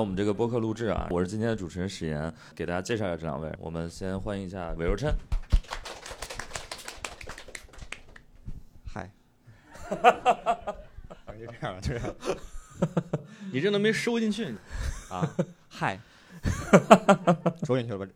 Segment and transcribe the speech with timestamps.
[0.00, 1.06] 我们这个播客录制啊！
[1.10, 3.52] 我是今天的主持人史岩，给大家介绍一下这两位。
[3.58, 5.14] 我们先欢迎一下韦若琛。
[8.86, 9.10] 嗨，
[11.38, 12.14] 就这样，就这样
[13.52, 14.54] 你这都没收进去，
[15.10, 15.36] 啊，
[15.68, 16.00] 嗨，
[17.68, 18.06] 收进去了吧？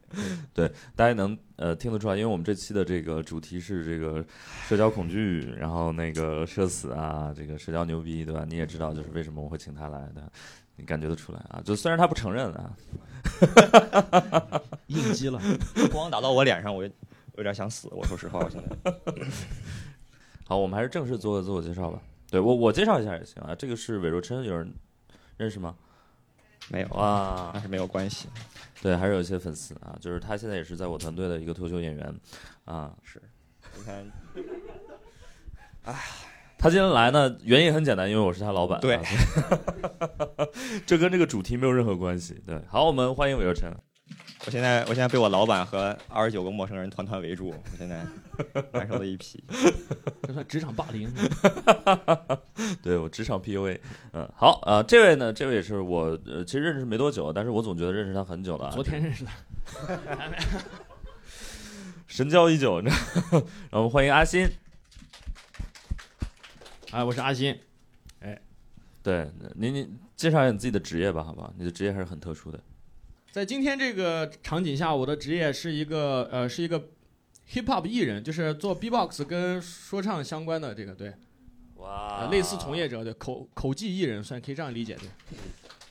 [0.55, 4.24] 对大家能呃听得出来，因为我们这期的这个主题是这个
[4.66, 8.46] 社交恐惧，然后那个社死啊，这个社交牛逼，对吧？
[8.48, 10.32] 你也知道，就是为什么我会请他来的，
[10.77, 11.63] 你感觉得出来啊？
[11.65, 12.77] 就虽然他不承认啊，
[14.89, 15.41] 应激了。
[15.93, 16.91] 光打到我脸上，我有
[17.37, 17.89] 有点想死。
[17.93, 18.95] 我说实话，我现在
[20.47, 22.01] 好，我们还是正式做个自我介绍吧。
[22.30, 23.55] 对我我介绍一下也行啊。
[23.55, 24.75] 这个是韦若琛，有人
[25.37, 25.77] 认识吗？
[26.71, 28.29] 没有，啊但，是没有关系。
[28.80, 32.21] 对，还是有一些粉丝啊，就是他现在也是在我团队的一个脱口秀演员
[32.65, 32.95] 啊。
[33.02, 33.23] 是，
[33.77, 34.11] 你看，
[36.65, 38.80] 他今天来呢，原因很简单，因为我是他老板。
[38.80, 39.02] 对啊，
[40.87, 42.43] 这跟这个主题没有任何关系。
[42.46, 43.71] 对，好，我们欢迎韦若晨。
[44.46, 48.02] 我现在我现在被我老板和二十九个陌生人团团围住，我现在
[48.73, 49.45] 难受的一批。
[50.26, 51.12] 这算职场霸凌。
[52.82, 53.78] 对我职场 PUA，
[54.15, 59.30] 嗯，好啊、呃这位呢，这位也是我呃，其实认识没多久，但是我总觉得认识他很久了啊，昨天认识的，
[62.06, 63.45] 神交已久，你知道吗？
[63.71, 64.49] 然后我们欢迎阿新，
[66.94, 67.59] 哎，我是阿新，
[69.03, 71.53] 对，您您介绍一下你自己的职业吧，好不好？
[71.59, 72.60] 你的职业还是很特殊的，
[73.32, 76.78] 在今天这个场景下，我的职业是一个呃，是一个
[77.50, 81.12] hip hop 艺人，就是做 B-box 跟说唱相关的这个，对，
[81.78, 85.09] 哇呃类似从业者对口口技艺人，算可以这样理解，对。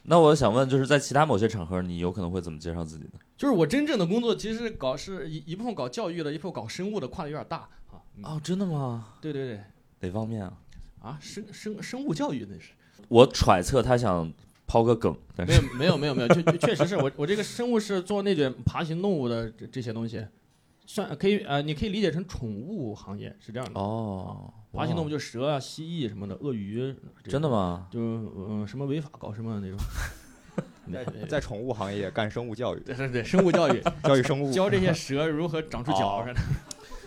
[0.04, 3.20] 那我想问，就是在其他某些场合，你有可能会怎么介绍自己呢？
[3.36, 7.58] 就是我真正的工作其实搞是一一部分搞教育的，一部分搞生物的，跨的有点大
[7.92, 8.00] 啊。
[8.16, 9.16] 嗯哦，真的吗？
[9.20, 9.64] 对对对，
[10.00, 10.58] 哪方面啊？
[11.04, 12.72] 啊，生生生物教育那是。
[13.10, 14.32] 我揣测他想
[14.66, 20.26] 抛个梗，但没有没有没有没有，确确确实是我我这个生物是做那种爬行动物的这这些东西，
[20.86, 23.80] 算可以呃，你可以理解成宠物行业是这样的。
[23.80, 26.96] 哦，爬行动物就蛇啊、蜥蜴什么的，鳄鱼。
[27.26, 27.50] 真的？
[27.50, 27.88] 吗？
[27.92, 29.78] 就嗯、什么违法搞什么那种。
[30.92, 34.52] 在在宠物行业干生物教育，对对对，生物教育， 教育生物。
[34.52, 36.40] 教这些蛇如何长出脚哦似的。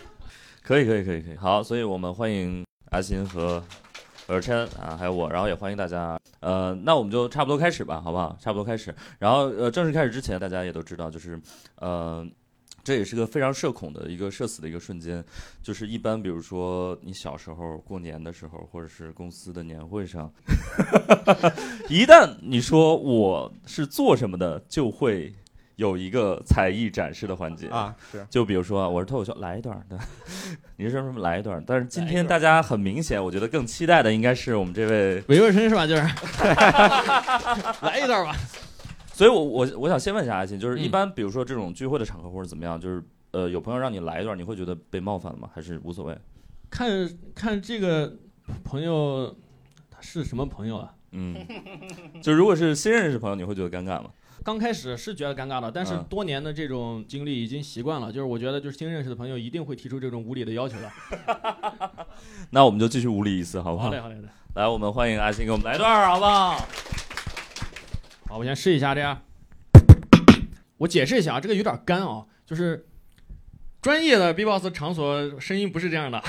[0.62, 3.62] 可以可以可以可以，好，所以我们欢迎阿新和
[4.28, 6.18] 尔琛啊，还有我，然后也欢迎大家。
[6.40, 8.36] 呃，那我们就差不多开始吧，好不好？
[8.40, 8.94] 差不多开始。
[9.18, 11.40] 然后呃，正式开始之前，大家也都知道，就是
[11.76, 12.26] 呃，
[12.82, 15.24] 这也是个非常社恐的一个社死的一个瞬间。
[15.62, 20.32] 就是一般比如说你小时候过年的时候，或者是公司的年会上，
[21.88, 25.32] 一旦你说我是做什么的，就会
[25.76, 29.98] 有一个才艺展示的环节啊，是就比如说啊，我是脱口秀，来一段的，
[30.76, 31.62] 你是说什么来一段？
[31.66, 35.86] 但是今天大家很明显，我觉得更期待的应该是我们这位，韦若琛是吧？
[35.86, 36.02] 就是
[37.84, 38.34] 来一段吧。
[39.12, 45.48] 所以我我我想先问一下阿信，就是嗯一般比如说这种聚会的场合或者怎么样，就是呃有朋友让你来一段，你会觉得被冒犯了吗？
[45.54, 46.18] 还是无所谓？
[46.70, 48.14] 看看这个
[48.64, 49.34] 朋友
[49.90, 50.92] 他是什么朋友啊？
[51.12, 51.34] 嗯，
[52.22, 54.10] 就如果是新认识朋友，你会觉得尴尬吗？
[54.46, 58.12] 刚开始是觉得尴尬的，但是嗯多年的这种经历已经习惯了。
[58.12, 60.88] 就是我觉得，就是新认识的朋友一定会提出这种无理的要求的。
[62.50, 63.86] 那我们就继续无理一次，好不好？
[63.86, 64.28] 好嘞，好嘞，好嘞。
[64.54, 66.58] 来，我们欢迎阿星给我们来一段儿，好不好？
[68.28, 69.20] 好，我先试一下这样。
[70.76, 72.86] 我解释一下啊，这个有点干啊，就是
[73.82, 76.22] 专业的 B-box 场所声音不是这样的。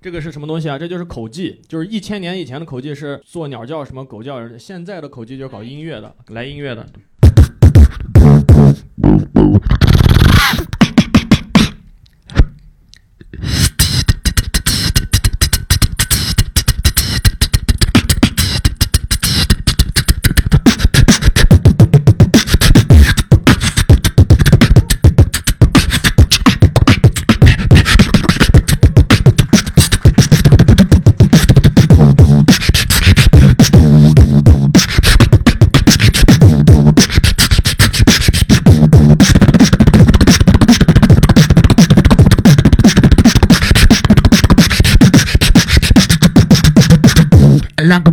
[0.00, 0.78] 这个是什么东西啊？
[0.78, 6.86] 这就是口技，就是一千年以前的口技是做鸟叫、什么狗叫，现在的口技就是搞音乐的，来音乐的。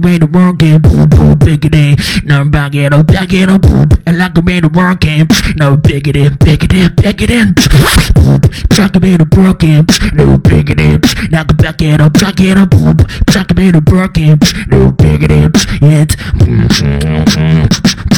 [0.04, 1.96] made a world game, boom, boom, biggity.
[2.26, 3.88] No, back it up, back it up, boom.
[4.06, 8.14] And like I made a world game, no, biggity, biggity, biggity.
[8.14, 8.40] Boom,
[8.70, 11.32] track made a world game, no, biggity.
[11.32, 12.98] Now I'm back it up, back it up, boom.
[13.30, 15.52] Track made a world game, no, biggity.
[15.82, 17.68] Yet, boom, boom, boom,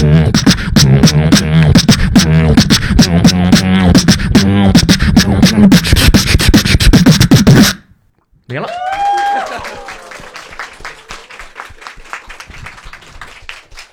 [0.01, 0.24] boom.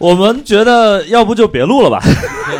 [0.02, 2.02] 我们觉得要不就别录了吧。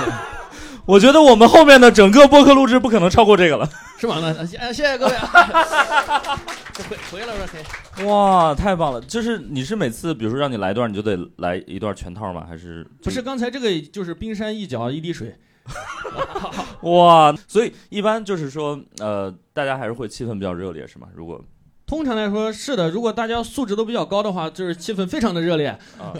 [0.86, 3.68] 我觉得我们后面的整个播客录制不可能超过这个了。
[3.98, 4.16] 是吗？
[4.20, 5.26] 那谢谢谢各位啊！
[6.88, 8.06] 回回来了，可以。
[8.06, 9.00] 哇，太棒了！
[9.00, 12.44] 就是你是每次，比如说让你来一段，你就得来一段全套吗？
[12.48, 13.20] 还是不是？
[13.20, 15.36] 刚才这个就是冰山一角，一滴水。
[16.82, 21.08] 哇，所以一般就是说，呃，大家还是会气氛比较热烈，是吗？
[21.14, 21.40] 如果
[21.86, 25.68] 通常来说是的，如果大家素质都比较高的话，就是气氛非常的热烈。
[25.98, 26.12] 啊，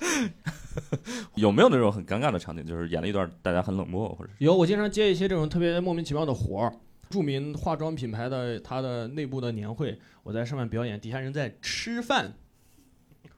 [1.34, 6.72] 有没有那种很尴尬的场景，就是演了一段大家很冷漠，或者有，我经常接一些这种特别莫名其妙的活儿。
[7.10, 12.34] 著名化妆品牌的它的内部的年会，我在上面表演，底下人在吃饭。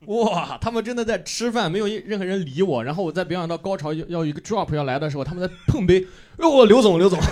[0.07, 2.83] 哇，他们真的在吃饭，没有一任何人理我。
[2.83, 6.07] 然后我在表演到高潮要要一个 drop 要来的时候，他们在碰杯。
[6.39, 7.19] 哟， 刘总，刘总，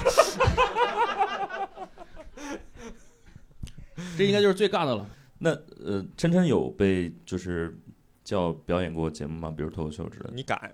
[4.16, 5.08] 这应该就是最尬的了。
[5.38, 5.50] 那
[5.84, 7.76] 呃，琛琛有被就是
[8.28, 9.50] 叫表演过节目吗？
[9.56, 10.32] 比如脱口秀之类的？
[10.34, 10.70] 你敢？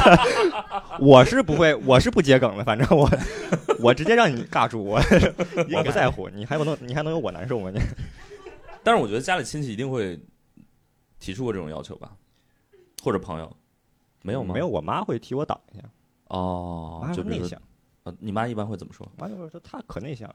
[0.98, 2.64] 我是不会，我是不接梗的。
[2.64, 3.06] 反正我
[3.78, 4.98] 我直接让你尬住，我
[5.76, 6.30] 我不在乎。
[6.30, 7.70] 你还不能，你还能有我难受吗？
[7.70, 7.78] 你？
[8.82, 10.18] 但是我觉得家里亲戚一定会
[11.20, 12.16] 提出过这种要求吧，
[13.02, 13.54] 或者朋友
[14.22, 14.54] 没有吗？
[14.54, 15.82] 没有，我妈会替我挡一下。
[16.28, 17.60] 哦就内向，
[18.04, 19.06] 呃，你妈一般会怎么说？
[19.18, 20.34] 我妈就说她可内向。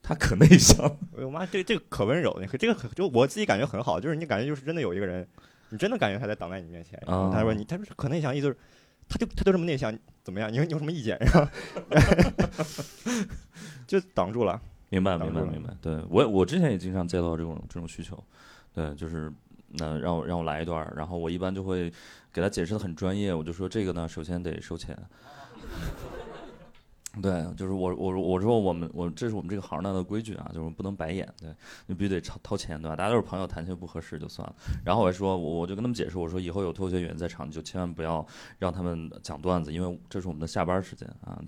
[0.00, 0.96] 她可内向。
[1.10, 5.28] 我妈这这个可温柔，这个可就我自己感觉很好，就是你感觉就是真的有一个人，
[5.70, 7.00] 你真的感觉他在挡在你面前。
[7.06, 8.56] 然后她说你，他说可内向，意思就是
[9.08, 10.52] 他就他就这么内向，怎么样？
[10.52, 11.18] 你有你有什么意见？
[11.20, 11.48] 然 后
[13.86, 14.60] 就挡住了。
[14.88, 15.74] 明白，明白，明白。
[15.80, 18.22] 对我，我之前也经常接到这种这种需求，
[18.72, 19.32] 对，就是
[19.70, 21.92] 那让我让我来一段，然后我一般就会
[22.32, 24.96] 给他解释的很专业，我就说这个呢，首先得收钱。
[27.22, 31.48] 对，就是我我我说我们我这是我们这个行当的规矩啊，就是不能白演，对
[31.86, 32.96] 你必须得掏掏钱，对吧？
[32.96, 34.54] 大家都是朋友，谈钱不合适就算了。
[34.84, 38.24] 然后我还说，我我就跟他们解释，我说以后有脱口秀演员在场，你就千万不要
[38.58, 41.40] 让他们讲段子，因为这是我们的下班时间啊。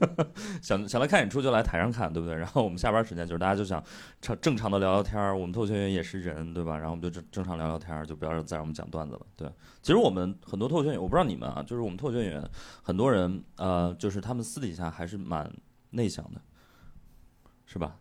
[0.60, 2.36] 想想来看演出就来台上看，对不对？
[2.36, 3.82] 然后我们下班时间就是大家就想
[4.20, 6.76] 正正常的聊聊天儿，我们脱口秀演员也是人，对吧？
[6.76, 9.20] 然后我们就正正常聊聊天儿，就不要再让我们讲段子了。
[9.36, 9.48] 对，
[9.82, 12.50] 其实我们很多脱口秀演员，我不知道你们啊，就是我们脱口秀演员，
[12.82, 15.50] 很多人呃，就是他们私底下还是蛮
[15.90, 16.40] 内向的，
[17.64, 17.96] 是吧？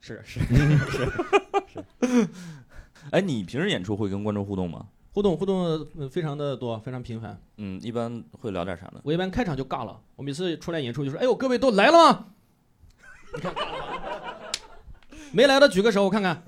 [0.00, 1.84] 是是是，
[3.10, 4.86] 哎，你平时演出会跟观众互动吗？
[5.12, 5.58] 互动互动
[5.98, 7.40] 呃非常的多，非常频繁。
[7.56, 9.00] 嗯，一般会聊点啥呢？
[9.02, 12.26] 我一般开场就尬了，我每次出来演出就说：“哎呦，各位都来了吗？
[13.34, 13.54] 你看，
[15.32, 16.42] 没来的举个手，我看看。”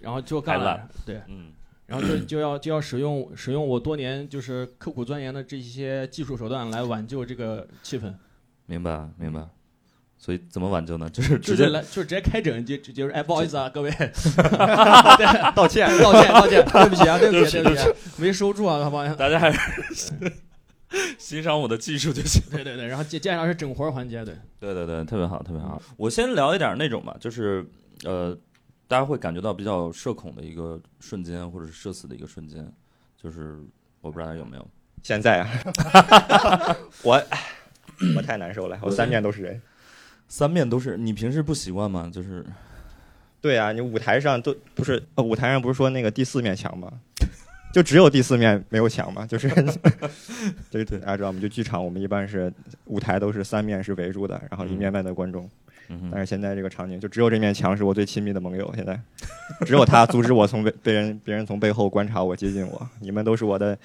[0.00, 1.52] 然后就尬了对，嗯，
[1.86, 8.12] 然后就就要就要使用使用我多年就是刻苦钻研的这些技术手段来挽救这个气氛，
[8.66, 9.46] 明白明白。
[10.16, 11.10] 所以怎么挽救呢？
[11.10, 13.90] 就是直接来就是直接开整，就就就是哎，不好意思啊，各位
[15.54, 15.86] 道歉。
[15.98, 19.06] 道歉道歉，对不起啊，对不起对不起啊，没收住啊，好不好？
[19.16, 19.58] 大家还是
[21.18, 22.40] 欣赏我的技术就行。
[22.50, 25.82] 对对对，然后接接下来是整活儿环节，对，对对对，特别好，特别好。
[25.98, 27.62] 我先聊一点那种吧，就是
[28.04, 28.34] 呃，
[28.86, 32.70] 大家会感觉到比较社恐的一个瞬间，或者是社死的一个瞬间，
[33.16, 33.58] 就是
[34.00, 34.68] 我不知道大家有没有。
[35.02, 35.48] 现在啊，
[37.02, 37.22] 我
[38.16, 39.60] 我太难受了，我三面都是人。
[40.28, 42.10] 三面都是，你平时不习惯吗？
[42.12, 42.44] 就是
[43.40, 46.90] 对啊，你舞台上都不是，呃，舞台上不是说那个第四面墙吗？
[47.74, 49.48] 就只有第四面没有墙嘛，就是，
[50.70, 51.40] 对对，大家知道吗？
[51.40, 52.52] 就剧场我们一般是
[52.86, 55.44] 舞台都是三面是围住的，然后一面面的观众。
[55.44, 55.50] 嗯
[55.88, 58.72] 哼但是现在这个场景，就只有这面墙是我最亲密的盟友。
[58.74, 59.00] 现在，
[59.66, 62.88] 只有他阻止我从被被人别人从背后观察我、接近我。
[63.00, 63.78] 你们都是我的，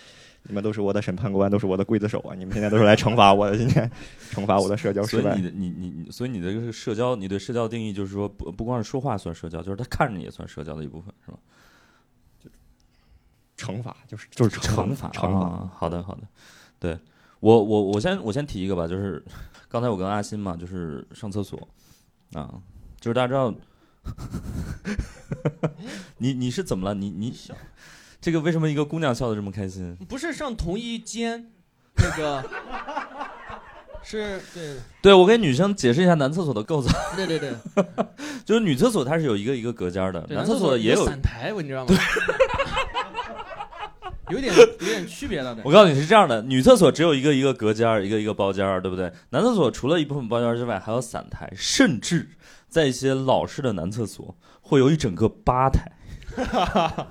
[0.44, 2.34] 你们都是我的审判官，都是我的刽子手啊！
[2.36, 3.90] 你们现在都是来惩罚我的，今天
[4.32, 5.44] 惩罚我的社交失败所以你。
[5.44, 11.38] 的你你你，所以你的这个社交，你对社交定义就是说，不不光是说话算社交，就是他看着你也算社交的一部分，是吧？
[13.58, 15.48] 惩罚就是就是惩罚，惩罚。
[15.48, 16.22] 啊好的好的，
[16.80, 16.98] 对
[17.42, 19.22] 我我我先我先提一个吧，就是
[19.68, 21.68] 刚才我跟阿新嘛，就是上厕所
[22.34, 22.50] 啊，
[23.00, 23.54] 就是大家知道，
[26.18, 26.94] 你你是怎么了？
[26.94, 27.34] 你你
[28.22, 29.96] 这个为什么一个姑娘笑的这么开心？
[30.08, 31.52] 不是上同一间，
[31.96, 32.44] 那个
[34.04, 37.54] 是对对我给女生解释一下男厕所的构造，对对对，
[38.46, 41.06] 就是女厕所它是有一个一个隔间儿的，男厕所也有。
[41.06, 41.96] 散台，我你知道吗？
[44.30, 49.12] 有点有点区别的，对我告诉你是这样的，女厕所只有一个一个隔间儿，一个一个包间儿，对不对？
[49.32, 52.30] 男厕所除了一部分包间儿之外，还有散台，甚至
[52.68, 55.92] 在一些老式的男厕所会有一整个吧台，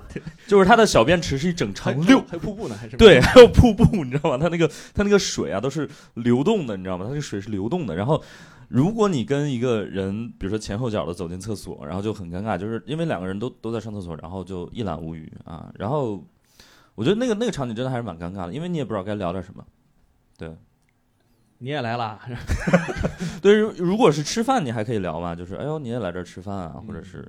[0.47, 2.23] 就是它的小便池是一整长溜。
[2.29, 4.37] 还瀑布呢， 还是对， 还有瀑布，你知道吗？
[4.37, 7.03] 它那个它那个水啊都是流动的，你知道吗？
[7.05, 7.95] 它这个水是流动的。
[7.95, 8.23] 然后，
[8.69, 15.69] 如果你跟一个人，比如说前后脚的走进厕所，然后就很尴尬，就是因为两个人都都在上厕所，然后就一览无余啊。
[15.77, 16.23] 然后，
[16.99, 19.65] 我觉得那个那个场景真的还是蛮尴尬的，因为你也不知道该聊点什么。
[20.37, 20.53] 对
[21.59, 22.19] 你也来了，
[23.41, 27.25] 对，如如果是吃饭，你还可以聊嘛，就是哎呦你也来这儿吃饭啊，或者是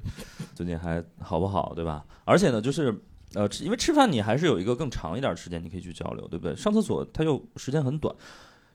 [0.56, 2.04] 最近还好不好，对吧？
[2.24, 2.92] 而且呢，就是
[3.34, 6.56] 呃，因为吃饭你还是有一个更长一点的时间，你可以去交流，对不对？
[6.56, 8.12] 上厕所它又时间很短，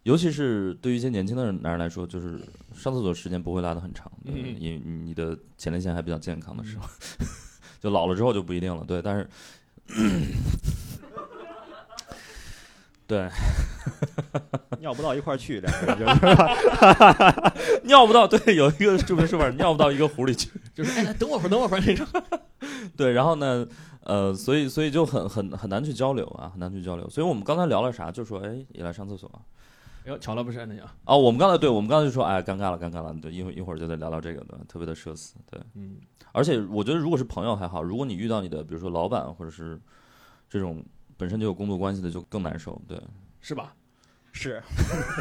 [0.04, 2.40] 尤其是对于一些年轻的人男人来说，就是
[2.74, 6.86] 上厕所时间不会拉得很长，对嗯因为你的前列腺还比较健康的时候，
[7.82, 9.30] 就老了之后就不一定了，对，但是。
[13.08, 13.30] 对，
[14.82, 16.15] 尿不到一块儿去，两个人就是
[17.86, 20.50] 尿不到，对，有一个著名说法，尿不到一个壶里去。
[20.74, 22.06] 就是哎，等我会儿，等我会儿那种。
[22.98, 23.68] 对，然后呢，
[24.01, 27.08] 呃，所以所以就很很很难去交流啊，很难去交流。
[27.10, 28.12] 所以我们刚才聊了啥？
[28.12, 29.39] 就说，哎，也来上厕所啊。
[30.06, 33.15] 哎呦，巧了不是那样，哦，我们刚才对我们刚才就说，哎，尴尬了，尴尬了。
[33.22, 34.58] 对，一会儿一会儿就得聊聊这个，对？
[34.68, 35.62] 特别的社死，对。
[35.75, 35.98] 嗯，
[36.36, 39.80] 而且我觉得，如果是朋友还好，如果你遇到你的，比如说老板或者是
[40.50, 40.84] 这种
[41.15, 42.80] 本身就有工作关系的，就更难受。
[42.88, 43.01] 对，
[43.39, 43.74] 是吧？
[44.34, 44.62] 是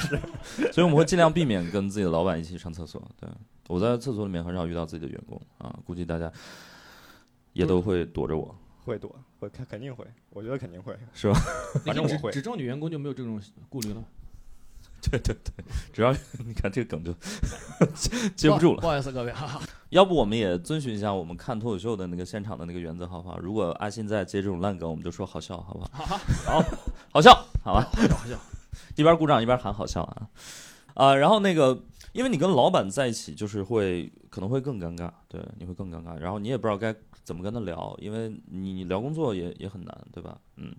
[0.00, 0.20] 是
[0.74, 3.00] 所以我们会尽量避免跟自己的老板一起上厕所。
[3.20, 3.30] 对，
[3.68, 6.30] 我在厕所里面很少遇到自己的员工啊，估计大家
[7.52, 8.52] 也都会躲着我。
[8.84, 10.98] 会躲，会肯肯定会，我觉得肯定会。
[11.12, 11.38] 是吧
[11.84, 14.04] 反正我会只招女员工就没有这种顾虑了。
[15.10, 16.12] 对 对对，只要
[16.46, 17.12] 你看这个梗就
[18.34, 18.80] 接不住了。
[18.80, 19.60] 不好意思各位，哈哈。
[19.90, 23.38] 要不我们也遵循一下我们看脱口秀的那个现场的那个原则，好不好？
[23.38, 26.16] 如果阿信在接这种烂梗，我们就说好笑，好不好？
[26.16, 26.64] 好，
[27.12, 27.32] 好笑，
[27.62, 27.88] 好吧？
[27.92, 28.36] 好笑好笑。
[28.96, 30.28] 一边鼓掌一边喊好笑啊
[30.94, 31.14] 啊！
[31.14, 31.80] 然后那个，
[32.12, 36.16] 因为你跟老板在一起，就是会可能会更尴尬，对，你会更尴尬。
[36.18, 40.38] 然后你也不知道该怎么跟他聊，因为你聊工作也也很难，对吧？
[40.56, 40.74] 嗯，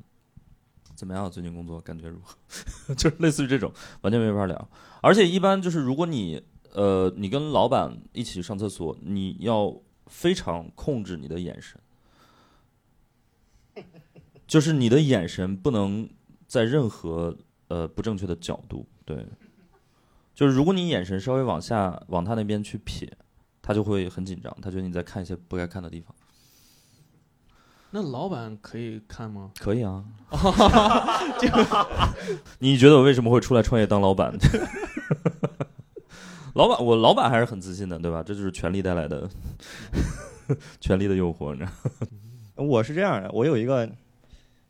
[0.95, 1.29] 怎么样？
[1.29, 2.35] 最近工作感觉如何？
[2.95, 3.71] 就是类似于这种，
[4.01, 4.69] 完全没法聊。
[5.01, 6.41] 而且一般就是，如果你
[6.73, 9.75] 呃，你跟老板一起上厕所，你要
[10.07, 11.79] 非常控制你的眼神，
[14.47, 16.09] 就是你的眼神不能
[16.47, 17.37] 在任何
[17.67, 19.25] 呃不正确的角度，对，
[20.33, 23.11] 就是如果你眼神稍微往下往他那边去撇，
[23.61, 26.15] 他就会很紧张，他觉得你在看一些不该看的地方。
[27.95, 29.51] 那老板可以看吗？
[29.57, 30.03] 可以啊，
[32.59, 34.33] 你觉得我为什么会出来创业当老板？
[36.55, 38.21] 老板，我老板还是很自信的，对吧？
[38.21, 39.29] 这就是权力带来的
[40.81, 41.71] 权力的诱惑，你知道
[42.57, 42.63] 吗？
[42.67, 43.89] 我是这样的，我有一个，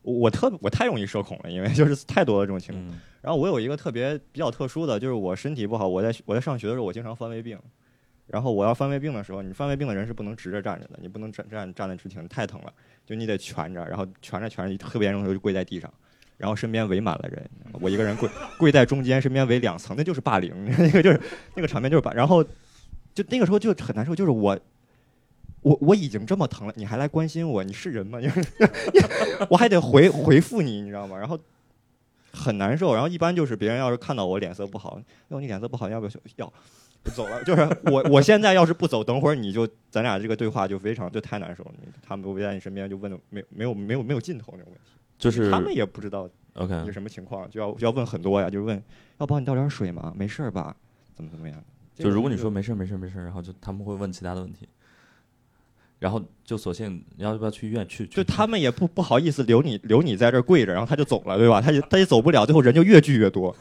[0.02, 2.86] 我我特我太容易社恐了，因为就是太多了这种情况。
[2.86, 7.58] 嗯然后我有一个特别比较特殊的，就是我身体不好，我在我在上学的时候，我经常犯胃病。
[8.28, 12.72] 然后我要犯胃病的时候，你犯胃病的人是不能直着站着的，你不能站站站得直挺，太疼了，
[13.06, 15.90] 就你得蜷着，然后蜷着蜷着，特别严重的时候就跪在地上，
[16.36, 17.48] 然后身边围满了人，
[17.80, 21.20] 我一个人跪 跪在中间，身边围两层，那就是霸凌， 那个就是
[21.54, 22.44] 那个场面就是霸，然后
[23.14, 24.58] 就那个时候就很难受，就是我。
[25.62, 27.64] 我我已经这么疼了，你还来关心我？
[27.64, 28.20] 你是人吗？
[28.22, 28.40] 就是
[29.50, 31.18] 我还得回回复你，你知道吗？
[31.18, 31.36] 然后
[32.30, 32.94] 很难受。
[32.94, 36.52] 然后一般就是别人要是看到我脸色不好，哟你脸色不好，要不要要？
[37.06, 37.42] 就走了。
[37.46, 41.72] 就是我我现在要是不走，等会儿你就咱俩这个对话就非常就太难受了。
[42.02, 48.82] 他们围在你身边就问的没没有没有没有尽头那种问题，就是他们也不知道 OK，你什么情况，就要就要问很多呀，就是问
[49.18, 50.12] 要帮你倒点水吗？
[50.16, 50.74] 没事儿吧？
[51.14, 51.62] 怎么怎么样？
[51.94, 54.68] 就如果你说没事儿没事儿没事儿，然后就他们会问其他的问题，
[55.98, 58.06] 然后就索性你要不要去医院去？
[58.06, 61.58] 去就他们也不不好意思留你留你在这儿跪着，然后他就走了，对吧？
[61.60, 63.56] 他也他也走不了，最后人就越聚越多，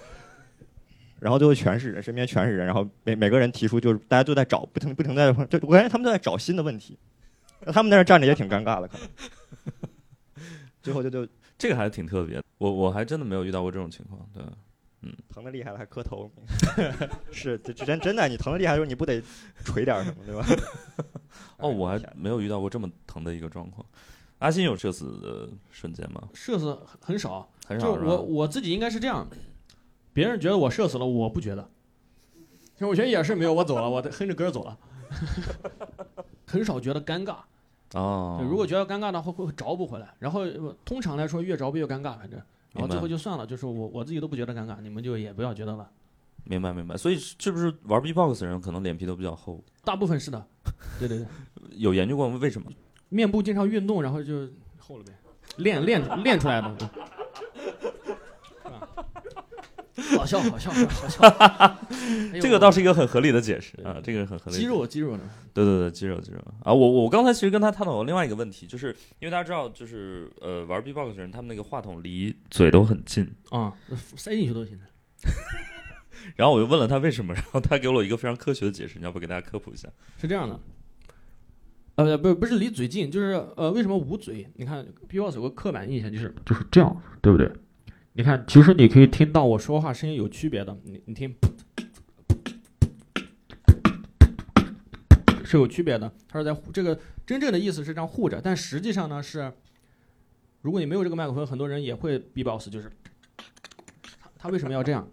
[1.26, 7.00] 然后最后全是人，身边全是人，然后每每个人提出就是大家都在找，不停不停地在就我感觉他们都在找新的问题，
[7.74, 9.08] 他们在那站着也挺尴尬的，可能。
[10.84, 11.28] 最后就就
[11.58, 14.44] 这个还是挺特别的，我我还真的没有遇到过这种情况，对。
[15.08, 16.32] 嗯疼的厉害了还磕头，
[17.32, 19.22] 是真真的，你疼的厉害的时候你不得
[19.64, 20.44] 捶点什么，对吧？
[21.58, 23.86] 哦，我还哎没有遇到过这么疼的一个状况。
[24.40, 26.28] 阿信有社死的瞬间吗？
[26.34, 29.28] 社死很很少，就很少是吧我我自己应该是这样，
[30.16, 31.70] 别人觉得我射死了，我不觉得。
[32.74, 34.78] 其实我觉得也是没有，我走了，我哼着歌走了，
[36.46, 37.36] 很少觉得尴尬。
[37.94, 40.14] 哦，如果觉得尴尬的话，会会找补回来。
[40.20, 42.42] 然后呃通常来说，越找补越尴尬，反正。
[42.72, 45.90] 然后最后就算了，就是我我自己都不觉得尴尬，你们就也不要觉得了。
[46.46, 49.62] 明白明白，所以是不是玩 B-box 的人可能脸皮都比较厚？
[49.84, 50.46] 大部分是的，
[50.98, 51.28] 对对对，
[51.72, 52.38] 有研究过吗？
[52.42, 52.72] 为什么？
[53.10, 55.14] 面部经常运动，然后就厚了呗，
[55.58, 56.90] 练练练出来的。
[60.18, 61.78] 好笑，好笑，好笑。
[62.42, 64.58] 这个倒是一个很合理的解释啊，这个很合理。
[64.58, 65.24] 肌肉，肌肉呢。
[65.54, 66.74] 对对对，肌肉肌肉啊！
[66.74, 73.74] 我我刚才其实跟他探讨过另外一个问题，就是因为大家知道，就是呃玩 B-box 的人，他们那个话筒离嘴都很近，啊，
[74.18, 74.78] 塞进去都行。
[76.36, 79.88] 然后我就问了他为什么， 然后他给了我一个非常科学的解释，你要不给大家科普一下？
[80.20, 80.60] 是这样的，
[81.96, 84.46] 呃，不不是离嘴近，就是呃，为什么捂嘴？
[84.56, 87.50] 你看 B-box 有个刻板印象，就是就是这样，对不对？
[88.18, 91.36] 你看，其实你可以听到我说话声音有区别的，你你听，
[95.44, 96.10] 是有区别的。
[96.30, 99.52] 它是在这个真正的意思是这样护着，但实际上呢是，
[100.62, 102.90] 如果你没有这个麦克风，很多人也会 B-box，就是
[104.22, 105.06] 他他为什么要这样？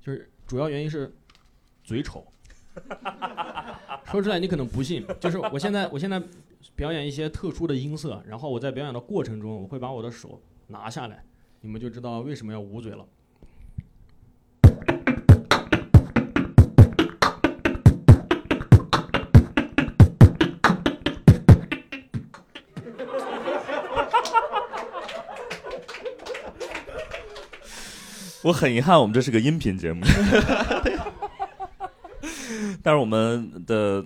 [0.00, 1.12] 就是主要原因是
[1.82, 2.24] 嘴丑。
[4.04, 6.22] 说出来你可能不信，就是我现在我现在
[6.76, 11.24] 表演一些特殊的音色，然后我在表演的过程中，我会把我的手拿下来，
[11.60, 13.04] 你们就知道为什么要捂嘴了。
[28.42, 30.06] 我很遗憾，我们这是个音频节目，
[32.82, 34.02] 但是我们的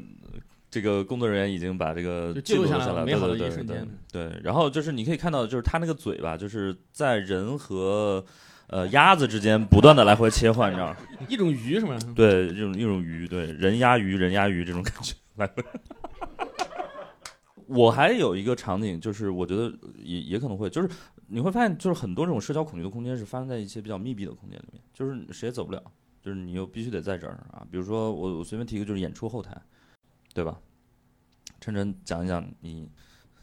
[0.72, 8.24] 这个工作人员已经把这个记录录下来了来，美好的一瞬间对对，然后就是你可以看到，就是他那个嘴吧，就是在人和
[8.68, 10.96] 呃鸭子之间不断的来回切换，你知道吗？
[11.28, 11.98] 一种鱼是吗？
[12.16, 15.62] 对，一种一种鱼， 对，人鸭鱼，人鸭鱼这种感觉来回。
[17.68, 20.88] 我还有一个场景，就是我觉得也也可能会，就是
[21.26, 25.82] 你会发现，就是很多这种社交恐惧的空间是发生在一些比较密闭的空间里面，就是谁也走不了，
[26.22, 27.62] 就是你又必须得在这儿啊。
[27.70, 29.54] 比如说我我随便提一个，就是演出后台，
[30.34, 30.58] 对吧？
[31.60, 32.88] 琛琛讲一讲你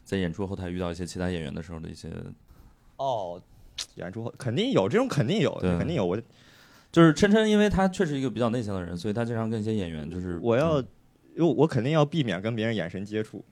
[0.04, 2.10] 在演出后台遇到一些其他演员的时候的一些，
[2.96, 3.40] 哦，
[3.94, 6.04] 演出后肯定有这种，肯定有，肯定有。
[6.04, 6.20] 我
[6.92, 10.88] 就是琛琛，因为他确实一个比较内向的人，所以他经常跟一些演员就是我要嗯，
[11.36, 13.44] 因为我肯定要避免跟别人眼神接触，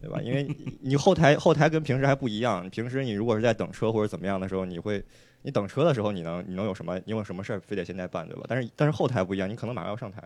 [0.00, 0.20] 对吧？
[0.22, 2.68] 因为你你后台后台跟平时还不一样。
[2.70, 5.02] 平时你如果是在等车或者怎么样的时候，你会
[5.42, 6.98] 你等车的时候，你能你能有什么？
[7.06, 8.44] 你有什么事儿非得现在办，对吧？
[8.46, 10.22] 但是但是后台不一样，你可能马上要上台，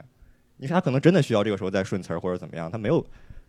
[0.61, 3.05] 因为他可能真的需要这个时候再顺词儿或者怎么样，他没有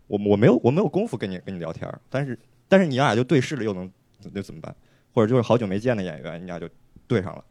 [0.07, 3.91] 我我没有我没有功夫跟你跟你聊天儿，但是但是你俩就对视了，又能
[4.33, 4.73] 那怎么办？
[5.13, 6.69] 或者就是好久没见的演员，你俩就
[7.05, 7.43] 对上了，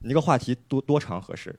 [0.00, 1.58] 你这个话题多多长合适？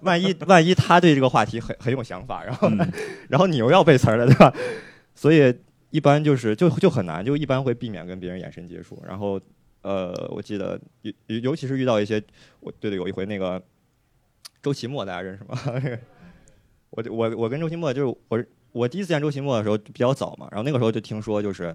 [0.00, 2.92] 万一万一他对这个话题很很有想法，然后、嗯
[3.30, 4.52] 然后你又要背词儿了，对吧？
[5.14, 5.54] 所以
[5.88, 9.02] 一般就是就就很难，就一般会避免跟别人眼神接触。
[9.06, 9.40] 然后
[9.80, 12.22] 呃，我记得尤尤尤其是遇到一些，
[12.60, 13.62] 我对对，有一回那个
[14.62, 15.98] 周奇墨，大家认识吗？
[16.90, 21.74] 我就我我跟周奇墨就是我我第一次见周奇墨的时候比较早嘛，然后那个时候就听说就是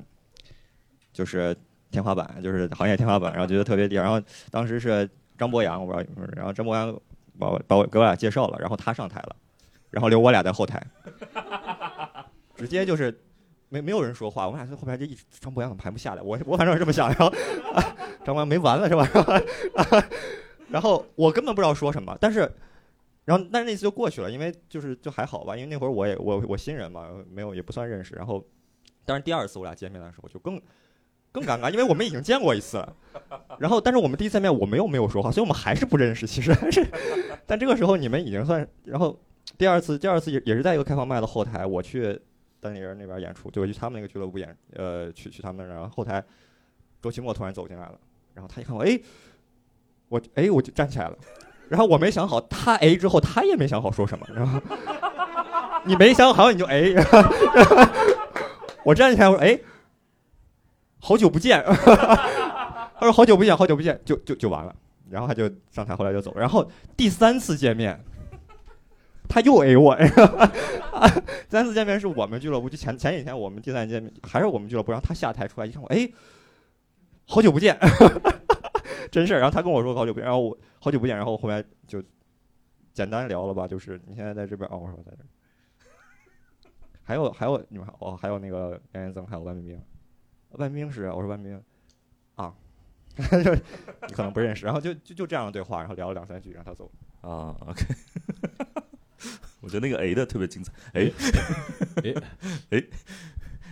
[1.12, 1.56] 就是
[1.92, 4.04] 天花板，就是行业天花板，然后觉得特别厉害。
[4.04, 6.94] 然后当时是张博洋，我不知道然后张博洋
[7.38, 9.36] 把我把我给我俩介绍了，然后他上台了，
[9.90, 10.82] 然后留我俩在后台，
[12.56, 13.16] 直接就是
[13.70, 16.22] 没没有人说话，我们俩在后排就一直张博洋怎么排不下来？
[16.22, 17.28] 我我反正是这么想，然后、
[17.74, 17.84] 啊、
[18.24, 19.06] 张博洋没完了是吧？
[20.70, 22.50] 然后我根本不知道说什么，但是。
[23.26, 28.16] 然后，但是那次就过去了，因为就是就还好吧，因为那会儿我也我我新人嘛，没有也不算认识。
[28.16, 28.44] 然后，
[29.06, 30.60] 但是第二次我俩见面的时候就更
[31.32, 32.96] 更尴尬，因为我们已经见过一次了。
[33.60, 36.26] 然后，但是我们第一次见面我们又没有说话，所以我们还是不认识。
[36.26, 36.86] 其实还是，
[37.46, 38.68] 但这个时候你们已经算。
[38.86, 39.18] 然后
[39.58, 42.20] 第二次，第二次也也是在一个开放麦的后台，我去
[42.60, 46.24] 丹尼人那边演出，就我去他们那个俱乐部演，呃，去去他们那，然后后台
[47.02, 48.00] 周奇墨突然走进来了，
[48.34, 49.00] 然后他一看我，哎，
[50.10, 51.18] 我哎我就站起来了。
[51.72, 54.60] 然后我没想好，他 A 之后他也没想好说什么，然后
[55.86, 56.94] 你没想好你就 A，
[58.84, 59.58] 我站起来我说哎，
[61.00, 64.76] 好久不见，他说好久不见，好久不见，就就就完了，
[65.10, 67.98] 然后他就上台，后来就走，然后第三次见面，
[69.30, 70.04] 他又 A 我，第
[71.48, 76.10] 三次见面是我们俱乐部，就前前几天我们第三次见面还是我们俱乐部，然后他下台出来一看我，哎，
[77.26, 77.80] 好久不见，
[79.12, 80.58] 真事儿，然后他跟我说好久不见，然后我。
[80.84, 82.04] 好久不见，然后后来就
[82.92, 85.28] 简单聊了吧，就是你现在在这边哦，我说我在这儿。
[87.04, 89.80] 还有还有你们哦，还有那个杨延增，还有万冰冰，
[90.54, 91.64] 万冰冰是我说万冰冰。
[92.34, 92.56] 啊，
[93.44, 93.54] 就
[94.08, 96.92] 你可能不认识，然后就就就这样的对话，然后聊了两三句，让他走。
[97.22, 97.86] 啊，OK，
[99.62, 101.12] 我觉得那个 A 的特别精彩，哎
[102.04, 102.24] 哎。
[102.72, 102.84] 哎，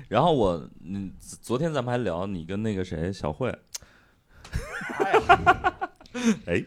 [0.10, 3.52] 然后我嗯，昨天咱们还聊你跟那个谁小慧，
[6.46, 6.64] 哎，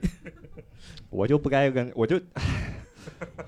[1.11, 2.21] 我就不该跟我就，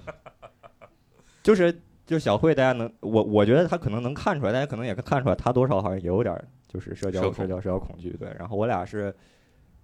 [1.42, 8.10] 就是就小慧，大家能我我觉得他可能能看出来，大家可能也看出来，他多少好像也有点儿就是社交社交社交恐惧。
[8.18, 9.14] 对，然后我俩是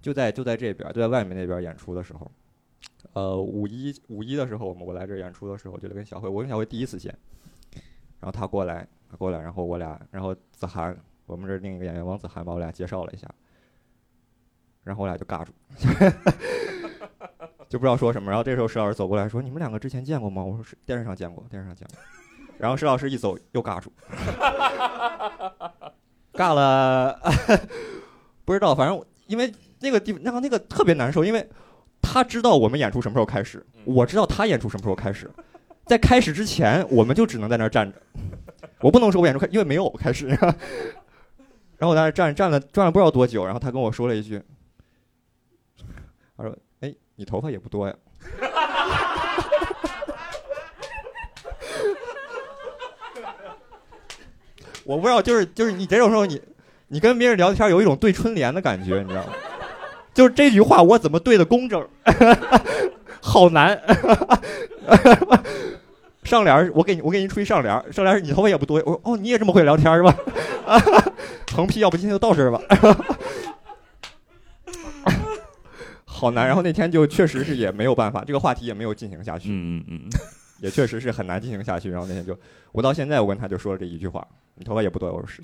[0.01, 2.31] 就在就在这边儿，就在外面那边儿演出的时候，
[3.13, 7.15] 呃，五一五一的时候，我们我来这儿演出的时候，就跟小慧，我跟小慧第一次见，
[8.21, 13.29] 然后他过来，他过来，然后我俩，然后子涵，我们这儿另一个演员王子涵把我俩介绍了一下，
[14.85, 15.53] 然后我俩就尬住。
[17.69, 21.99] 就不知道说什么，然后这时候石老师走过来说：“你们两个之前见过吗？”我说：“是电视上见过，电视上见过。”
[22.59, 23.93] 然后石老师一走又尬住，
[26.35, 27.19] 尬了，
[28.45, 31.49] 不知道，反正因为那个地那个那个特别难受，因为
[32.03, 35.31] 他知道我们演出什么时候开始，我知道他演出什么时候开始，
[35.87, 37.99] 在开始之前我们就只能在那儿站着，
[38.81, 40.27] 我不能说我演出开，因为没有开始。
[41.79, 44.43] 然后我在那儿站站了站了不知道多久，然后他跟我说了一句，
[46.41, 47.95] 他说：“哎，你头发也不多呀。
[54.85, 56.41] ”我不知道，就是就是你这种时候你，
[56.89, 59.33] 你跟别人聊天有一种对春联的感觉，你知道吗？
[60.15, 61.87] 就是这句话我怎么对的工整，
[63.21, 63.81] 好难。
[66.25, 70.15] 上联儿我给你我给你出一上联儿，上联儿是你头发也不多，我说哦你也这么会聊天是吧？
[71.55, 72.61] 横批要不今天就到这儿吧。
[76.21, 79.49] 好难，然后那天就确实是也没有办法，这个话题也没有进行下去。
[79.51, 80.11] 嗯嗯嗯，
[80.61, 81.91] 也确实是很难进行下去。
[81.91, 82.39] 然后那天就，
[82.73, 85.41] 我到现在我跟他就说了这一句话：“你头发也不多。”我说是。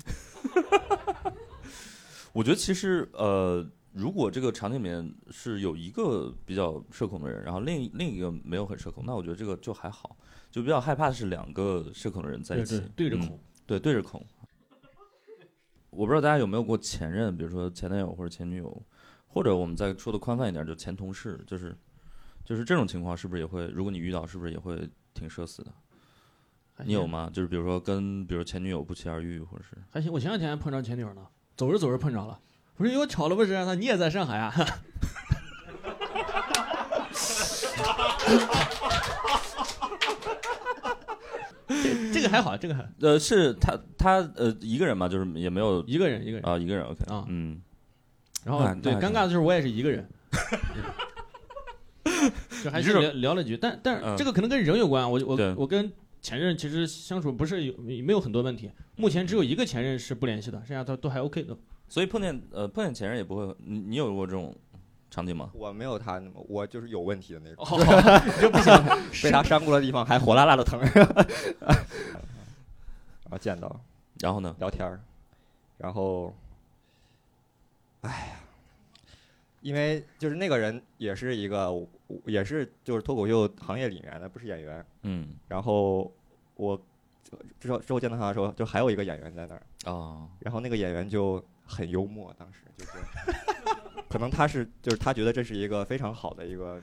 [2.31, 10.15] 我觉得其实呃，如果这个场景里面是有一个比较社恐的人，然后另另一个没有很社恐，那我觉得这个就还好。
[10.51, 14.23] 就比较害怕的是两个社恐的人在一起对，对着嗯恐，对，对着恐。
[15.89, 18.83] 我不知道大家有没有过前任，比如说前男友或者前女友，
[19.37, 21.77] 或者我们再说的宽泛一点，就前同事，就是
[22.43, 23.67] 就是这种情况，是不是也会？
[23.67, 25.71] 如果你遇到，是不是也会挺社死的？
[26.83, 27.05] 你有？
[27.05, 27.29] 吗？
[27.31, 31.21] 就是比如说跟比如前女友不期而遇，或者是还行，我前两天还碰着前女友呢，
[31.55, 32.39] 走着走着碰着了。
[32.77, 33.75] 我说有巧了不是？
[33.75, 34.51] 你也在上海啊？
[41.67, 46.45] 这这个还好，这个还呃，是他他呃一个人嘛，就是也没有一个人一个人。
[46.49, 47.61] 啊、一个人 OK 啊嗯，
[48.47, 50.07] 然后对尴尬的就是我也是一个人，
[52.63, 55.03] 就还是聊聊了句，但但这个可能跟人有关。
[55.11, 61.57] 我我我跟前任其实相处不是有没有很多问题，目前只有一个前任是不联系的，剩下都都还 OK 的。
[61.89, 64.55] 所以碰见呃碰见前任也不会，你你有过这种
[65.11, 65.49] 场景吗？
[65.53, 67.77] 我没有他那么，我就是有问题的那种，哦，
[68.39, 68.73] 这不行，
[69.23, 70.79] 被他扇过的地方还火辣辣的疼。
[73.29, 73.77] 啊，见到
[74.21, 74.55] 然后呢？
[74.59, 75.01] 聊天儿，
[75.77, 76.33] 然后，
[78.01, 78.39] 哎呀，
[79.61, 81.71] 因为就是那个人也是一个，
[82.25, 84.85] 也是就是脱口秀行业里面的，不是演员。
[85.03, 85.35] 嗯。
[85.47, 86.11] 然后
[86.55, 86.79] 我
[87.59, 92.91] 之后之后见到他的时候，就还有一个演员在那儿，啊然后那个演员就很幽默，当时就是，
[94.09, 96.81] 可能他是就是他觉得这是一个非常好的一个，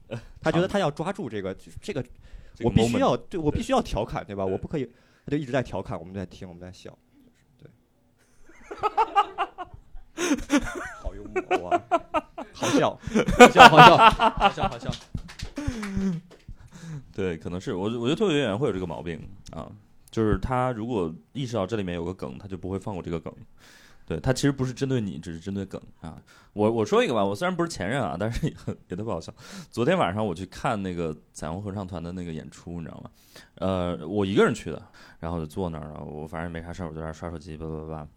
[0.42, 2.02] 他觉得他要抓住这个这个，
[2.54, 4.44] 这个我必须要对我必须要调侃对吧？
[4.44, 4.84] 我不可以，
[5.24, 6.96] 他就一直在调侃，我们在听，我们在笑，
[7.58, 7.70] 对，
[11.02, 11.82] 好幽默哇，
[12.52, 12.98] 好笑，
[13.38, 13.96] 好笑好笑
[14.30, 14.90] 好笑好笑。
[17.12, 19.20] 对，可能是我我觉得脱口秀演员会有这个毛病
[19.52, 19.70] 啊，
[20.10, 23.32] 就是他如果意识到这里面有个梗，他就不会放过这个梗。
[24.04, 26.16] 对他其实不是针对你，只是针对梗啊。
[26.52, 28.54] 我我说一个吧，我虽然不是前任啊，但是也
[28.88, 29.34] 也特别好笑。
[29.68, 33.10] 昨天晚上我去看那个彩虹合唱团的那个演出，你知道吗？
[33.56, 34.80] 呃，我一个人去的，
[35.18, 38.08] 然后就坐那儿了，我反正没啥事儿，我就在那刷手机，叭叭叭。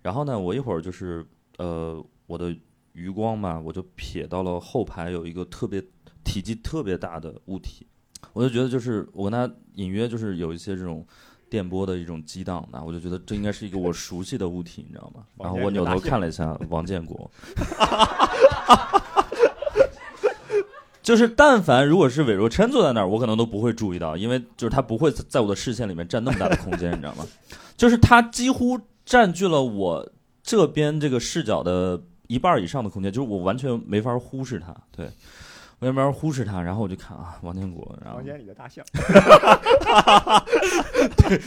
[0.00, 1.26] 然后呢，我一会儿就是
[1.58, 2.54] 呃，我的
[2.92, 5.82] 余光嘛，我就瞥到了后排有一个特别
[6.24, 7.86] 体积特别大的物体，
[8.32, 11.06] 我就觉得就是我跟他隐约就是有一些这种
[11.50, 15.24] 电波的一种激荡的，我就觉得这应该是一个我熟悉的物体，你知道吗？
[15.38, 17.30] 然后我扭头看了一下王建国，
[21.02, 27.26] 就是但凡如果是韦若琛坐在那儿，我可能都不会注意到，因为就是他不会在我的视线里面占那么大的空间，你知道吗？
[27.76, 30.08] 就是他几乎占据了我
[30.44, 35.10] 这边这个视角的一半以上的空间，就是我完全没法忽视它，对。
[35.80, 38.82] 我也没法忽视它，然后我就看啊，王建国，然后房间里的大象，
[41.18, 41.38] 对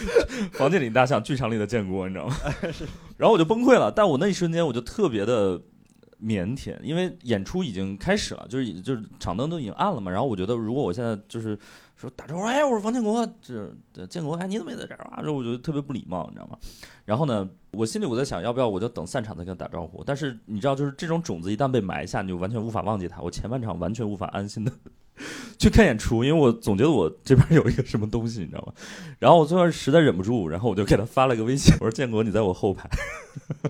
[0.51, 2.35] 房间里的大象，剧场里的建国，你知道吗？
[3.17, 5.57] 然后我就崩溃了，但我那一瞬间我就特别的
[6.21, 10.11] 腼腆，因为演出已经开始了，就是已就是场灯都已经暗了嘛。
[10.11, 11.57] 然后我觉得，如果我现在就是
[11.99, 15.19] 说打招呼，哎，我是王建国，这这建国，哎，你怎么也在这儿啊？
[15.23, 16.55] 这我觉得特别不礼貌，你知道吗？
[17.05, 20.03] 然后呢，我心里我在想，要不要我就等散场再跟他打招呼？
[20.03, 23.19] 但是你知道，就是这种种子一旦被埋下，你就完全无法忘记他。
[23.21, 24.71] 我前半场完全无法安心的
[25.57, 28.73] 去看演出，因为我总觉得我这边有一个什么东西，你知道吗？
[29.17, 32.87] 然后我最后实在忍不住，然后我就给他发了个微信，我说：“建国，你在我后排。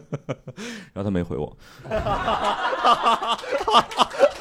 [0.92, 1.58] ”然后他没回我。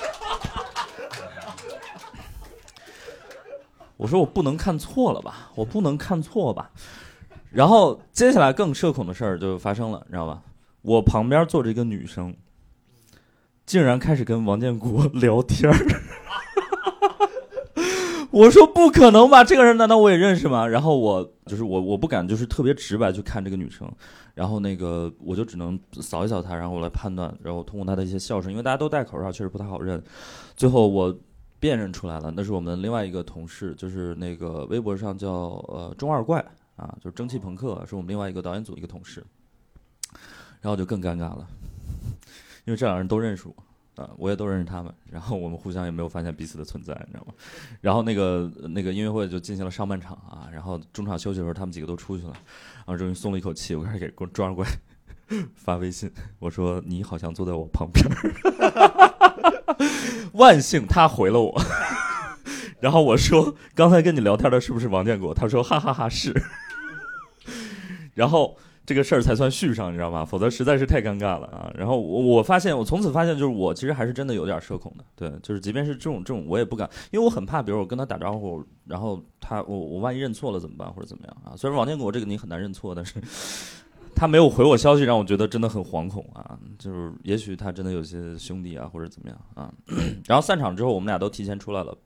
[3.97, 6.71] 我说我不能看错了吧，我不能看错吧。
[7.51, 10.43] 然后接下来更社恐的事儿就发生了，你知道吧？
[10.83, 12.35] 我旁边坐着一个女生，
[13.65, 15.77] 竟然开始跟王建国聊天儿。
[18.31, 20.67] 我说不可能吧，这个人难道我也认识吗？
[20.67, 23.91] 然后我就是我我不敢就是特别直白去看这个女生，
[24.35, 30.03] 然后那个我就只能扫一扫她，然后我来判断，然后通过她的一些笑声，因为大家都戴口罩，确实不太好认。
[30.55, 31.17] 最后我
[31.59, 35.31] 辨认出来了，那是我们另外一个同事，就是那个微博上叫
[35.69, 36.45] 呃中二怪
[36.77, 39.25] 啊，就是蒸汽朋克，是我们另外一个导演组一个同事。
[40.63, 41.47] 然后就更尴尬了，
[42.65, 47.35] 因为这两个人都认识我，啊，我也都认识他们，然后我们互相也没有发现彼此的存在，你知道吗？
[47.81, 52.33] 然后那个那个音乐会就进行了上半场啊，然后中场休息的时候，他们几个都出去了，
[52.79, 54.67] 然后终于松了一口气，我开始给中二怪
[55.55, 58.33] 发微信，我说你好像坐在我旁边儿，
[60.35, 61.61] 万幸他回了我，
[62.81, 65.35] 然后我说刚才跟你聊天的是不是王建国？
[65.35, 66.33] 他说哈哈哈是，
[68.15, 68.57] 然后。
[68.87, 70.25] 这个事儿才算续上，你知道吗？
[70.25, 71.69] 否则实在是太尴尬了啊！
[71.77, 75.05] 然后我我发现，我从此发现，就是我其实还是真的有点社恐的。
[75.17, 81.57] 对，就是即便是这种这种，我也不敢，因为我很怕，比如我跟他打招呼，然后他我我万一认错了怎么办，或者怎么样啊？
[81.57, 83.15] 虽然王建国这个你很难认错，但是
[84.17, 86.59] 他没有回我消息，让我觉得真的很惶恐啊！
[86.79, 89.71] 就是也许他真的有些兄弟啊，或者怎么样啊？
[90.27, 91.97] 然后散场之后，我们俩都提前出来了。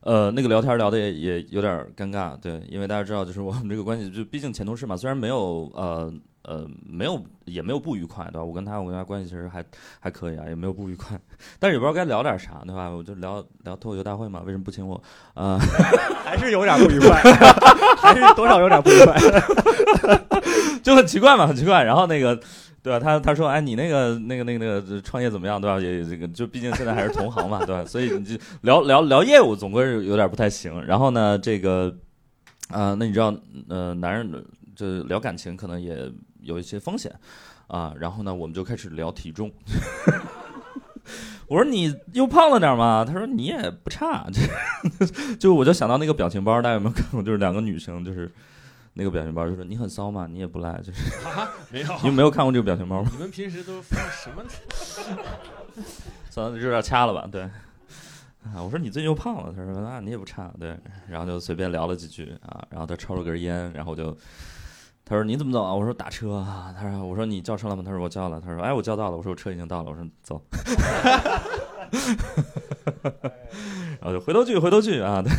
[0.00, 6.12] 呃，那个聊天聊的也也有点尴尬，对，因为大家知道，就是我们这个关系，就毕竟前同事嘛，虽然没有呃
[6.44, 8.44] 呃没有也没有不愉快，对吧？
[8.44, 9.64] 我跟他我跟他关系其实还
[10.00, 11.18] 还可以啊，也没有不愉快，
[11.58, 12.88] 但是也不知道该聊点啥，对吧？
[12.88, 15.00] 我就聊聊脱口秀大会嘛，为什么不请我？
[15.34, 15.58] 啊
[16.24, 17.20] 还是有点不愉快，
[17.98, 19.16] 还是多少有点不愉快，
[20.82, 21.82] 就很奇怪嘛，很奇怪。
[21.84, 22.40] 然后那个。
[22.84, 23.00] 对吧？
[23.00, 25.58] 他他说，哎，你那个那个那个那个创业怎么样？
[25.58, 25.80] 对吧？
[25.80, 27.82] 也这个就毕竟现在还是同行嘛，对吧？
[27.86, 30.84] 所以你就聊聊聊业务，总归是有点不太行。
[30.84, 31.96] 然后呢，这个
[32.68, 33.34] 啊，那你知道，
[33.70, 34.30] 呃，男人
[34.74, 37.14] 就聊感情可能也有一些风险
[37.66, 37.94] 啊。
[37.98, 39.50] 然后呢，我们就开始聊体重。
[41.46, 43.04] 我说你又胖了点嘛？
[43.04, 44.26] 他说你也不差。
[44.98, 45.06] 就
[45.36, 47.22] 就我就想到那个表情包，大家有没有看过？
[47.22, 48.30] 就是两个女生，就是。
[48.96, 53.10] 那个表情包就是你很骚嘛，你也不赖，就是啊，没有，你没有看过这个表情包吗？
[53.12, 54.44] 你们平时都发什么？
[56.30, 57.42] 算了，就有点掐了吧，对。
[57.42, 60.78] 啊，我说你最近又胖了，他说啊你也不差，对。
[61.08, 64.16] 然后就随便聊了几句啊，然后他抽了根烟，然后就
[65.04, 65.74] 他说你怎么走啊？
[65.74, 66.74] 我说打车啊。
[66.78, 67.82] 他说我说你叫车了吗？
[67.84, 68.40] 他说我叫了。
[68.40, 69.16] 他说哎我叫到了。
[69.16, 69.90] 我说我车已经到了。
[69.90, 70.42] 我说走。
[74.00, 75.32] 然后就回头剧回头剧啊，对，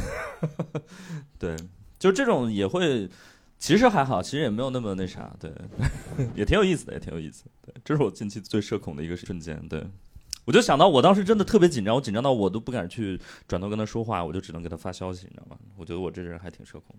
[1.56, 1.56] 对，
[1.99, 3.10] 就这种也会。
[3.58, 5.49] 其实还好，其实也没有那么那啥，对，
[6.36, 7.45] 也挺有意思的，也挺有意思。
[7.62, 9.58] 对，这是我近期最社恐的一个瞬间。
[9.69, 9.82] 对，
[10.43, 15.58] 我就想到我当时真的特别紧张，我紧张到我都不敢去转头跟他说话，我就只能给他发消息，你知道吗？
[15.78, 16.95] 我觉得我这人还挺社恐。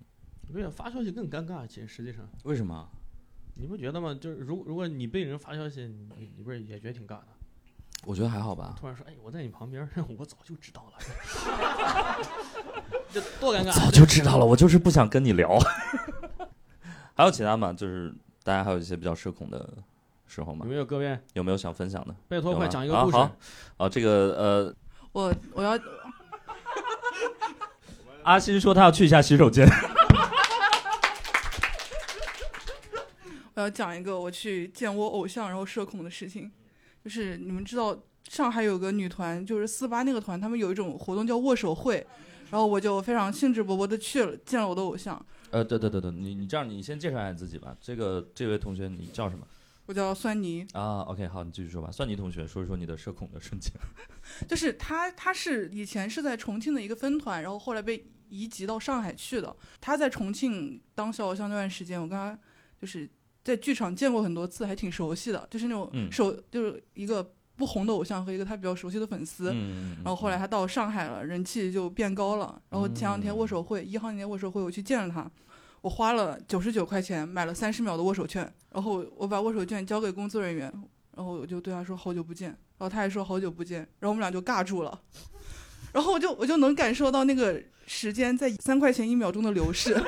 [0.53, 2.27] 对呀，发消息更尴尬，其实实际上。
[2.45, 2.89] 为什么？
[3.55, 4.17] 你不觉得吗？
[4.21, 5.83] 就是如如果你被人发消息，
[6.17, 7.27] 你你不是也觉得挺尬的？
[8.05, 8.75] 我觉得还好吧。
[8.79, 10.99] 突然说，哎，我在你旁边， 我早就知道了。
[13.11, 13.73] 这多尴尬！
[13.73, 15.59] 早就知道了，我就是不想跟你聊。
[17.17, 17.73] 还有其他吗？
[17.73, 19.69] 就是大家还有一些比较社恐的
[20.27, 20.65] 时候吗？
[20.67, 22.15] 有没有各位有没有想分享的？
[22.29, 23.17] 拜托，快讲一个故事。
[23.17, 23.37] 好，
[23.79, 24.75] 啊，这个呃，
[25.13, 25.79] 我我要
[28.23, 29.67] 阿新说他要去一下洗手间。
[33.57, 36.53] 我要讲一个我去见我偶像然后社恐的事情，
[37.03, 42.07] 就是你们知道上海有个女团，就是四八那个团，他们有一种活动叫握手会，
[42.51, 45.25] 然后我就非常兴致勃勃的去了，见了我的偶像。
[45.51, 47.75] 呃，对对对对，你你这样，你先介绍一下自己吧。
[47.81, 49.47] 这个这位同学，你叫什么？
[49.87, 51.01] 我叫酸泥啊。
[51.03, 51.91] OK，好，你继续说吧。
[51.91, 53.73] 酸泥同学，说一说你的社恐的瞬间。
[54.47, 59.57] 就是他，他是以前是在重庆的一个分团，然后后来被移籍到上海去的。
[59.81, 62.37] 他在重庆当小偶像那段时间，我跟他
[62.79, 63.09] 就是
[63.47, 65.47] 在剧场见过很多次，还挺熟悉的。
[65.49, 69.53] 就是那种手，就是一个不红的偶像和一个他比较熟悉的粉丝。
[69.55, 72.61] 嗯然后后来他到上海了，人气就变高了。
[72.69, 75.31] 然后前两天握手会，一号年握手会，我去见了他。
[75.83, 80.73] 我花了九十九块钱买了三十秒的握手券，然后我把握手券交给工作人员，
[81.15, 85.01] 然后我就对他说好久不见，然后他还说好久不见，然后我们俩就尬住了，
[85.95, 89.95] 然后我就我就能感受到那个时间在三块钱一秒钟的流逝。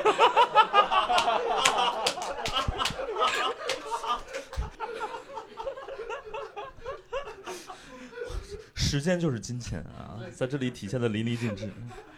[8.89, 10.17] 时间就是金钱啊！
[10.35, 11.69] 在这里体现的淋漓尽致。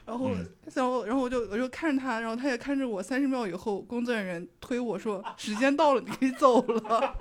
[0.06, 3.04] 然后嗯，然后然后我就我就看着他，然后他也看着我。
[3.04, 7.14] 三十秒以后，工作人员推我说：“时间到了，你可以走了。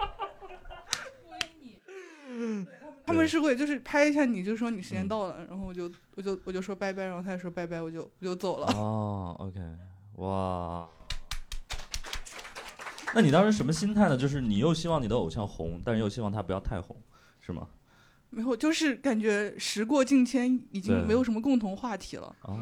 [3.04, 8.66] ”他们是会就是拍一下你，就说你时间嗯到了，然后我就我就我就说拜拜，然后他也说拜拜，我就我就走了。
[8.76, 9.60] 哦，OK，
[10.16, 10.88] 哇。
[13.12, 14.16] 那你当时什么心态呢？
[14.16, 16.96] 就是你又希望你的偶像红，但是又希望他不要太红，
[17.40, 17.66] 是吗？
[18.30, 22.34] 没有，就是感觉时过境迁，已经没有什么共同话题了。
[22.42, 22.58] 哦，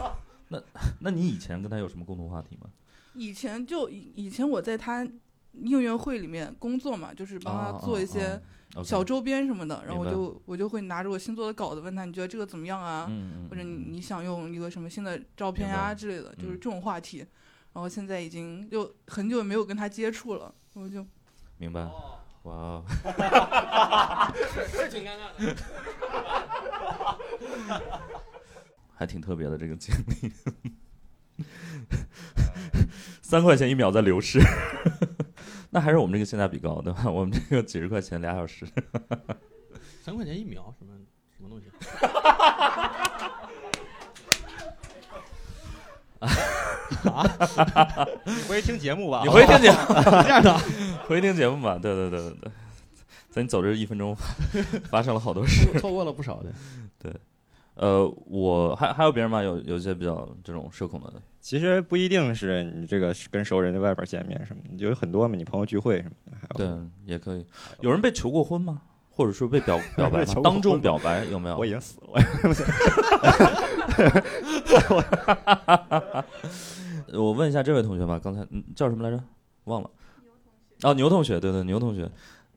[0.48, 0.62] 那
[1.00, 2.68] 那你以前跟他有什么共同话题吗？
[3.14, 5.02] 以前就以以前我在他
[5.54, 8.38] 应援会里面工作嘛，就是帮他做一些
[8.84, 13.10] 小周边什么的，然后我就我就会拿着我新做的稿子问他，你觉得这个怎么样啊？
[13.48, 17.24] 或者你嗯你想用一个什么新的照片呀、之类的，就是嗯这种话题。
[17.72, 21.04] 然后现在已经就很久没有跟他接触了，我就
[21.56, 21.80] 明白，
[22.42, 22.84] 哇哦。
[28.94, 30.32] 还挺特别的这个经历。
[33.20, 34.40] 三块钱一秒在流失，
[35.70, 37.10] 那还是我们这个性价比高，对吧？
[37.10, 38.64] 我们这个几十块钱俩小时，
[40.02, 40.92] 三块钱一秒，什么
[41.36, 41.66] 什么东西？
[48.24, 49.22] 你回去听节目吧。
[49.24, 49.76] 你回去听节目，
[50.22, 50.56] 这样的，
[51.06, 51.76] 回去听节目吧。
[51.76, 52.50] 对对对对对，
[53.36, 54.16] 在你走这一分钟，
[54.88, 55.78] 发生了好多事。
[55.78, 56.50] 错过了不少的。
[56.98, 57.12] 对
[57.74, 59.42] 呃，我还还有别人吗？
[59.42, 67.44] 有有一些比较这种社恐的，其实不一定是你这个跟熟人在外边见面什么有很多嘛，你朋友聚会什么的，还有对，也可以。
[67.80, 68.80] 有人被求过婚吗？
[69.10, 70.34] 或者说被表 表白吗？
[70.42, 71.58] 当众表白有没有？
[71.58, 72.06] 我已经死了，
[77.12, 79.22] 我 问一下这位同学吧，刚才嗯叫什么来着？
[79.64, 79.90] 忘了。
[80.82, 82.06] 哦，牛同学，对对，牛同学，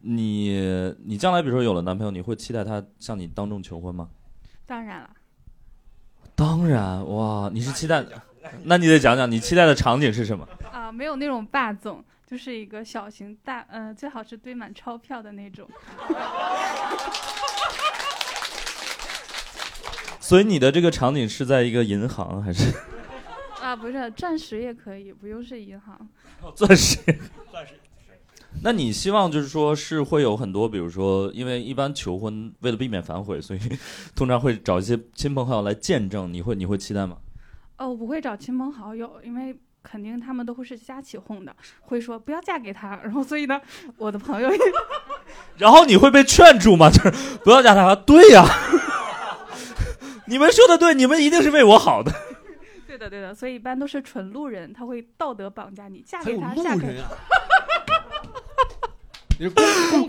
[0.01, 4.09] 你你将来比如说有了男朋友，你会期待他向你当众求婚吗？
[4.65, 5.09] 当然了，
[6.35, 8.05] 当然，哇，你是期待，
[8.63, 10.47] 那你得讲讲你期待的场景是什么？
[10.71, 15.67] 啊、没有那种霸总，就是一个小型大，呃，最好是堆满钞票的那种。
[20.19, 22.71] 所以你的这个场景是在一个银行还是
[23.59, 26.07] 啊，不是，钻石也可以，不用是银行。
[26.55, 26.97] 钻石？
[27.51, 27.78] 钻石。
[28.61, 33.59] 那你希望就是说是会有很多，比如说，因为一般求婚为了避免反悔，所以
[34.15, 37.17] 通常会找一些亲朋好友来见证，你会你会期待吗？
[37.77, 42.99] 哦，我不会找亲朋好友，因为肯定他们都会是瞎起哄的，会说不要嫁给他。
[43.01, 43.61] 然后所以呢，
[43.97, 44.57] 我的朋友也
[45.57, 46.89] 然后你会被劝住吗？
[46.91, 47.95] 就是不要嫁他。
[47.95, 48.43] 对呀、
[50.27, 52.11] 你们说的对，你们一定是为我好的。
[52.85, 57.11] 对的对的，所以一般都是纯路人，他会道德绑架你，嫁给他，嫁给路人啊！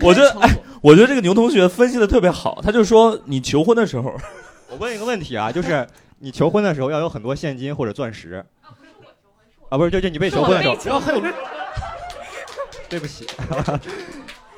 [0.01, 4.13] 我觉得哎我觉得这个牛同学分析的特别好，他就说你求婚的时候，
[4.69, 5.87] 我问一个问题啊，就是
[6.19, 8.43] 你求婚的时候要有很多现金或者钻石。
[9.69, 11.21] 啊，不是，就就你被求婚的时候，然后还有
[12.89, 13.25] 对不起，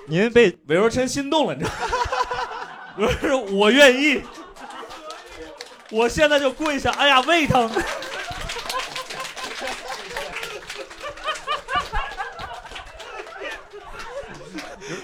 [0.07, 1.77] 您被 韦若琛心动了，你知道吗？
[2.97, 4.21] 不是，我愿意，
[5.91, 7.69] 我现在就跪下，哎呀，胃疼。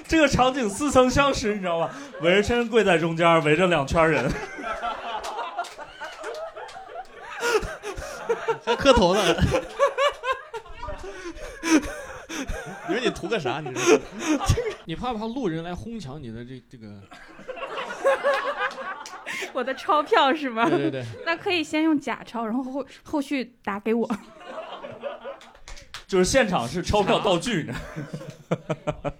[0.09, 1.89] 这个场景似曾相识，你知道吗？
[2.21, 4.27] 韦若琛跪在中间，围着两圈人。
[8.65, 9.21] 还磕头呢。
[12.87, 13.61] 你说你图个啥？
[13.61, 13.99] 你说
[14.85, 16.87] 你怕不怕路人来哄抢你的这这个？
[19.53, 20.67] 我的钞票是吗？
[20.67, 24.09] 对对对，那可以先用假钞，然后后后续打给我。
[26.07, 29.11] 就是现场是钞票道具，你知道吗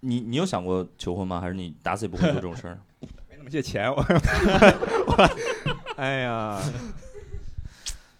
[0.00, 1.40] 你你有想过求婚吗？
[1.40, 2.78] 还是你打死也不会做这种事儿？
[3.28, 3.96] 没那么借钱，我
[5.06, 5.30] 我，
[5.96, 6.60] 哎呀，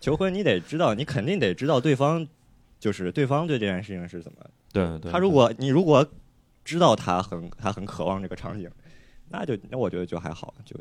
[0.01, 2.27] 求婚你得知道，你肯定得知道对方，
[2.79, 4.39] 就是对方对这件事情是怎么。
[4.73, 6.07] 对对，他如果你如果
[6.65, 8.71] 知道他很他很渴望这个场景，
[9.29, 10.77] 那就那我觉得就还好，就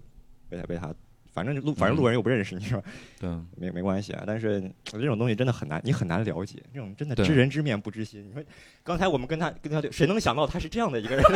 [0.48, 0.94] 被他被他，
[1.32, 2.84] 反正路反正路人又不认识你是吧？
[3.20, 4.24] 对 没没关系啊。
[4.26, 8.28] 但是这种东西真的很难，你很难了解，这种真的知人知面不知心。
[8.28, 8.44] 你说
[8.84, 11.24] 刚才我们跟他跟他对，谁能想到他是这样的一个人？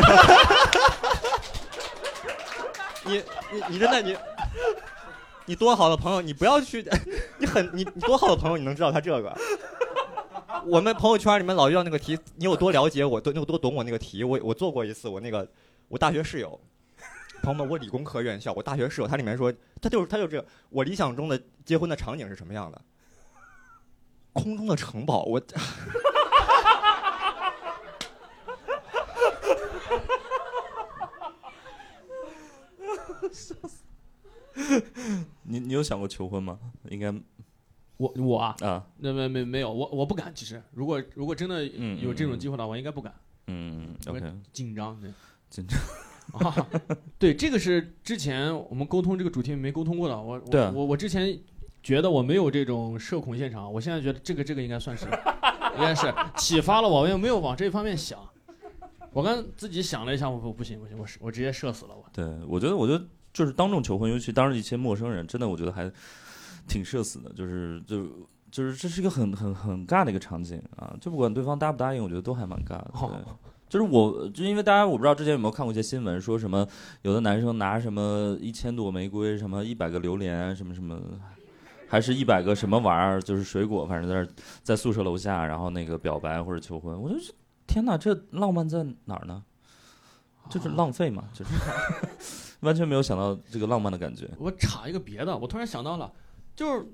[3.05, 4.15] 你你你真的你。
[5.45, 6.81] 你多好的朋友，你不要去，
[7.37, 9.37] 你很你你多好的朋友，你能知道他这个？
[10.65, 14.23] 我们朋友圈里面老遇到那个题，你有多了解我，多你有多懂我那个题？
[14.23, 15.45] 我我做过一次，我那个
[15.89, 16.57] 我大学室友，
[17.43, 22.81] 朋友们，我理工科院校，我大学室友，他里面说，他就是他就这个，我理想中的结婚的场景是什么样的？
[24.31, 25.41] 空中的城堡，我
[35.43, 36.57] 你你有想过求婚吗？
[36.89, 37.13] 应该
[37.97, 40.33] 我我啊，啊，那没没没有，我我不敢。
[40.33, 43.13] 其实，如果如果真的嗯有这种嗯机会的话，我应该不敢，
[43.47, 44.21] 嗯，OK，
[44.53, 44.97] 紧张。
[45.01, 45.11] 对
[45.49, 45.77] 紧张。
[46.31, 46.67] 啊，
[47.19, 50.19] 对，这个是之前我们沟通这个主题没沟通过的。
[50.19, 51.37] 我我我我之前
[51.83, 55.05] 觉得我没有这种社恐现场，我现在觉得这个这个应该算是，
[55.75, 58.17] 应该是启发了我，我也没有往这方面想。
[59.11, 62.03] 我刚自己想了一下，我说不行不行，我是我直接社死了我。
[62.11, 65.91] 对我觉得我觉得就是当众求婚，尤其当着一些陌生人，真的我觉得还
[66.67, 68.07] 挺社死的，就是就。
[68.53, 70.95] 就是这是一个很很很尬的一个场景啊！
[71.01, 72.91] 就不管对方答不答应，我觉得都还蛮尬的。
[72.93, 73.09] 对，
[73.73, 76.63] 就是我，就因为大家我不知道之前有没有看过一些新闻，说什么
[77.01, 81.01] 有的男生拿什么一千朵玫瑰，什么一百个榴莲，什么什么，
[81.87, 87.15] 还是一百个什么玩意儿，就是水果，反正在那在宿舍楼下，然后那个表白或者求婚，我就
[87.65, 89.43] 天哪，这浪漫在哪儿呢？
[90.51, 91.51] 就是浪费嘛，就是
[92.61, 94.29] 完全没有想到这个浪漫的感觉。
[94.37, 96.13] 我插一个别的，我突然想到了，
[96.55, 96.85] 就是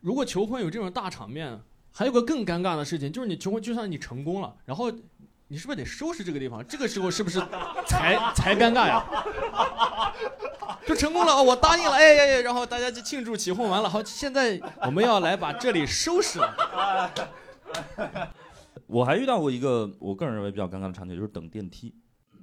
[0.00, 1.60] 如果求婚有这种大场面，
[1.92, 4.90] 还有个更尴尬的事情，就是你求婚就算你成功了，然后
[5.48, 6.66] 你是不是得收拾这个地方？
[6.66, 7.40] 这个时候是不是
[7.86, 9.04] 才 才尴尬呀？
[10.86, 17.12] 就成功了，哦我答应了，哎哎哎，然后大家就庆祝起哄完了，好，现在我们要来把这里收拾了。
[18.86, 21.94] 我还遇到过一个我个人认为比较尴尬的场景，就是等电梯。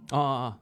[0.10, 0.58] 啊啊啊！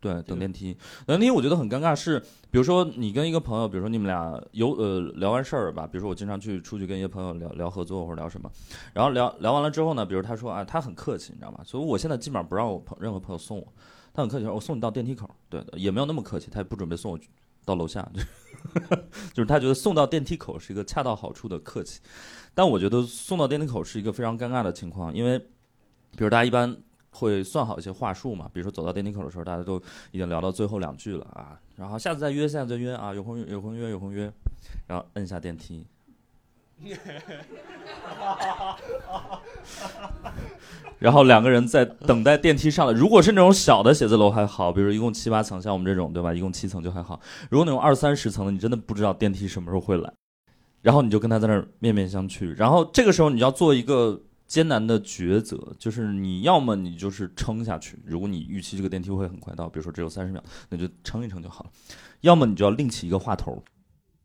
[0.00, 0.76] 对，等电梯，
[1.06, 2.20] 等电梯我觉得很尴尬是，
[2.52, 8.48] 比如说你跟一个朋友，比如说你们俩有呃聊完事儿吧，比如说我经常去出去跟一些朋友聊聊合作或者聊什么，
[8.94, 11.60] 然后聊聊完了之后呢，比如他说啊他很客气，你知道吗？
[11.64, 13.72] 所以我现在基本上不让我朋任何朋友送我，
[14.14, 17.18] 他很客气，我送你到电梯口，对，也没有那么客气，他也不准备送我
[17.64, 18.26] 到楼下，就 是
[19.34, 22.00] 就是他觉得送到电梯口是一个恰到好处的客气，
[22.54, 25.38] 但我觉得送到电梯口是一个非常尴尬的情况，因为
[26.16, 26.76] 比如大家一般。
[27.18, 29.76] 会算好一些话术嘛，比如说走到电梯口的时候，大家都
[30.12, 34.32] 已经聊到最后两句了啊，然后下次再约，下次再约啊，有空有空约有空约，
[34.86, 35.84] 然后摁下电梯，
[41.00, 42.92] 然后两个人在等待电梯上来。
[42.92, 47.20] 如果是那种小的写字楼还好，比如一共七八层，像我们这种对吧，一共七层就还好。
[47.50, 50.12] 如果那种二三十层的，你真的不知道电梯什么时候会来，
[50.82, 54.22] 然后你就跟他在那儿面面相觑，然后这个时候你要做一个。
[54.48, 61.70] 艰难的抉择就是你要么你就是撑下去，如果你预期这个电梯会很快到，比如说只有三十秒，那就撑一撑就好了；
[62.22, 63.62] 要么你就要另起一个话头，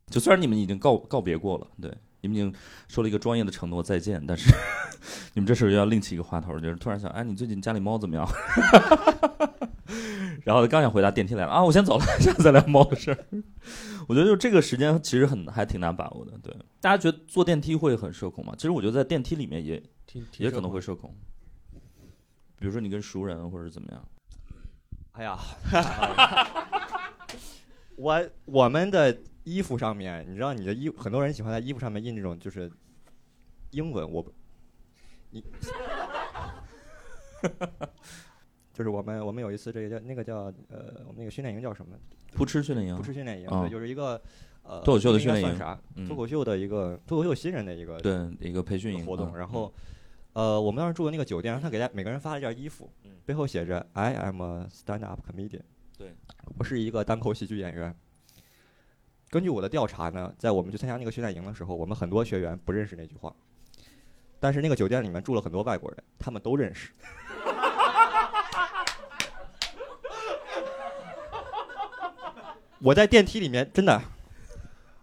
[0.07, 2.53] 就虽然你们已经告告别过了，对，你们已经
[2.87, 4.49] 说了一个专业的承诺再见，但是
[5.35, 8.25] 你们这时候要另起一个话头，就是突然想，哎，你最近家里猫怎么样？
[10.45, 13.25] 然后刚想回答电梯来了啊，我先走了，下次再聊猫的事儿。
[14.07, 16.53] 我觉得就这个时间其实很还挺难把握的，对。
[16.81, 18.53] 大家觉得坐电梯会很社恐吗？
[18.57, 19.81] 其实我觉得在电梯里面也
[20.37, 21.15] 也可能会社恐，
[22.57, 24.05] 比如说你跟熟人或者怎么样。
[25.13, 25.39] 哎呀，
[27.95, 32.71] 我我们的衣服上面，你知道你的衣，很多人喜欢在衣服上面印这种就是
[33.71, 34.25] 英文，我
[35.29, 35.43] 你。
[38.73, 41.95] 就是我们我们有一次这个叫那个叫呃我们那个训练营叫什么？
[42.31, 42.95] 扑哧训练营。
[42.95, 44.19] 扑哧训练营，哦对，就是一个
[44.63, 45.79] 呃脱口秀的训练营啥？
[46.07, 49.31] 脱口秀的一个脱口秀新人的一个对一个培训营活动。
[49.31, 49.71] 嗯然后
[50.33, 52.91] 呃我们当时住的那个酒店，他给大家每个人发了一件衣服，
[53.25, 55.61] 背后写着 I am a stand-up comedian。
[55.97, 56.13] 对，
[56.57, 57.95] 我是一个单口喜剧演员。
[59.29, 63.33] 根据我的调查呢，在我们去参加那个训练营的时候，我们很多学员不认识那句话，
[64.39, 66.91] 但是那个酒店里面住了很多外国人，他们都认识。
[72.79, 74.01] 我在电梯里面真的，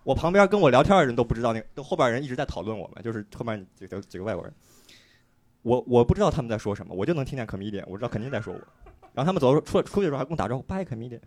[0.02, 4.52] 我旁边跟我聊天的人都不知道那个，都后边人一直在讨论我们，就是后面几个几个外国人。
[5.62, 8.60] 我我不知道他们在说什么，我就能听见 comedian，我知道肯定在说我。
[9.12, 11.20] 然后他们走出出去的时候还跟我打招呼，bye comedian。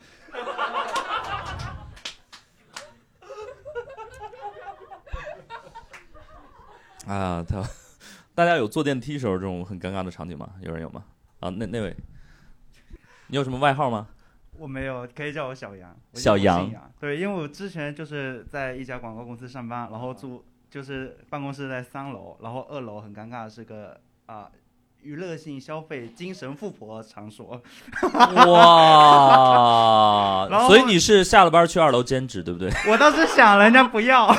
[7.05, 7.61] 啊，他
[8.33, 10.49] 大家有坐电梯时候这种很尴尬的场景吗？
[10.61, 11.03] 有人有吗？
[11.41, 11.95] 啊，那那位，
[13.27, 14.07] 你有什么外号吗？
[14.57, 15.93] 我没有，可以叫我小杨。
[16.13, 24.47] 小杨，对，因为我之前就是在一家广告公司上班，然后住就是办公室在三楼，然后二楼很尴尬是个啊、
[25.01, 27.61] 娱乐性消费、精神富婆场所。
[28.47, 29.47] 哇！
[30.67, 32.71] 所以你是下了班去二楼兼职，对不对？
[32.91, 34.33] 我倒是想人家不要。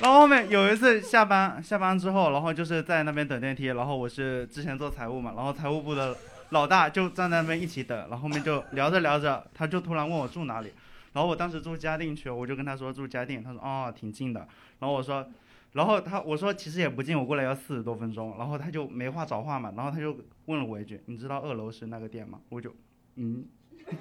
[0.00, 6.16] 然后后面有一次下班下班之后，然后就是在那边等电梯，然后我是之前做财务嘛，然后财务部的
[6.50, 10.72] 老大就站在那边一起等，然后后面就聊着聊着，他就突然问我住哪里，
[11.14, 14.46] 然后我当时住嘉定区，我就跟他说住嘉定，他说哦挺近的，
[14.78, 15.26] 然后我说，
[15.72, 20.16] 然后他我说其实也不近，我过来要四十多分钟，然后他就没话找话嘛，然后他就
[20.46, 22.40] 问了我一句，你知道二楼是那个店吗？
[22.48, 22.74] 我就
[23.16, 23.44] 嗯。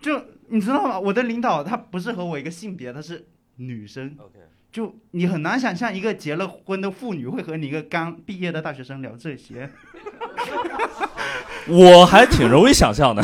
[0.00, 0.98] 就你知道吗？
[0.98, 4.16] 我的领导他不是和我一个性别，他是女生。
[4.18, 4.38] OK，
[4.72, 9.68] 就你很难想象一个结了婚的妇女会和你一个刚毕业的大学生聊这些。
[11.68, 13.22] 我还挺容易想象的。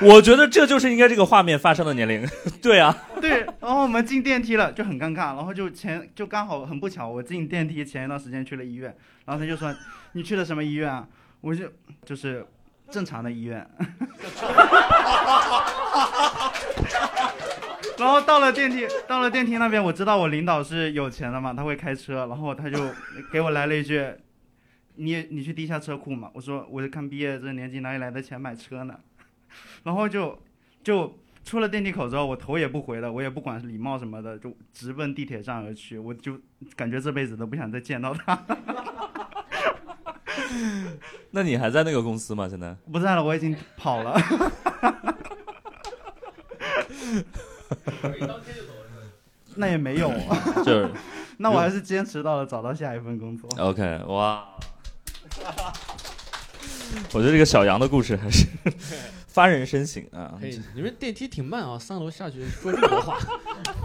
[0.08, 2.26] 我觉得这就是应该这个画面发生的年龄。
[2.62, 5.36] 对啊，对，然后我们进电梯了，就很尴尬。
[5.36, 8.96] 然后就前就刚好很不巧，我进电梯前一段时间去了医院，
[9.26, 9.74] 然后他就说
[10.12, 11.06] ：“你去的什么医院啊？”
[11.42, 11.66] 我就
[12.04, 12.46] 就是
[12.90, 13.66] 正常的医院。
[17.98, 22.78] 然后到了电梯，到了电梯那边，我知道我领导是有钱的嘛，他会开车，然后他就
[23.30, 24.02] 给我来了一句
[24.96, 28.94] ：“你你去地下车库嘛？”我说：“我看毕业这年纪哪里来的钱买车呢？”
[29.84, 30.38] 然后就
[30.82, 35.98] 就出了电梯口之后，我头也不回的，我也不管礼貌什么的，就直奔地铁站而去。
[35.98, 36.38] 我就
[36.76, 38.46] 感觉这辈子都不想再见到他。
[41.32, 42.48] 那你还在那个公司吗？
[42.48, 42.74] 现在？
[42.90, 44.18] 不在了，我已经跑了。
[49.56, 50.10] 那也没有，
[50.64, 50.88] 就是
[51.38, 53.50] 那我还是坚持到了找到下一份工作。
[53.58, 54.46] OK，哇！
[57.12, 58.46] 我觉得这个小杨的故事还是
[59.32, 63.16] 发人深省啊可，以，你们电梯挺慢啊，三楼下去说这么多话，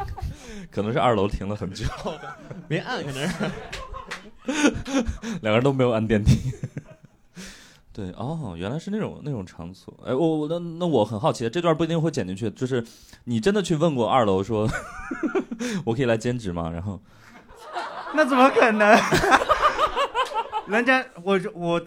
[0.72, 1.86] 可能是二楼停了很久，
[2.68, 3.52] 没按可能是。
[5.42, 6.52] 两个人都没有按电梯。
[7.94, 9.94] 对，哦，原来是那种那种场所。
[10.06, 12.84] 哎，我我那那我很好奇，这段不一定会剪进去，就是
[13.24, 14.68] 你真的去问过二楼说，
[15.86, 16.70] 我可以来兼职吗？
[16.70, 17.00] 然后
[18.14, 18.98] 那怎么可能？
[20.68, 21.80] 人家我我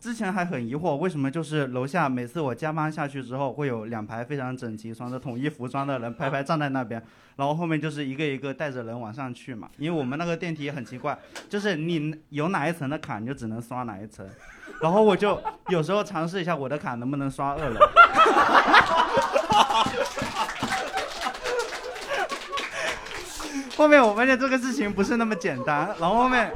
[0.00, 7.02] 之前还很疑惑，为什么就是楼下每次我加班下去之后，会有两排非常整齐、穿着统一服装的人排排站在那边，
[7.36, 9.68] 然后后面就是一个一个带着人往上去嘛。
[9.76, 11.18] 因为我们那个电梯很奇怪，
[11.50, 14.26] 就是你有哪一层的卡，你就只能刷哪一层。
[14.80, 17.78] 然后我就有时候尝试一下我的卡能不能刷二楼。
[23.76, 26.52] 后面我发现这个事情不是那么简单，然后后面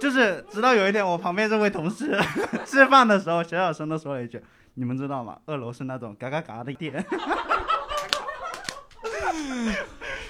[0.00, 2.18] 就是直到有一天我旁边这位同事
[2.64, 4.42] 吃饭的时候，小小声的说了一句
[4.74, 5.36] ：“你们知道吗？
[5.46, 7.04] 二楼是那种嘎嘎嘎的店。”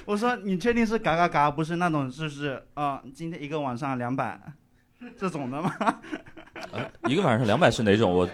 [0.05, 4.39] 我说：“你确定是嘎嘎嘎，不是那种就是啊、今天一个晚上两百
[5.17, 5.73] 这种的吗？
[7.07, 8.11] 一个晚上两百是哪种？
[8.13, 8.29] 我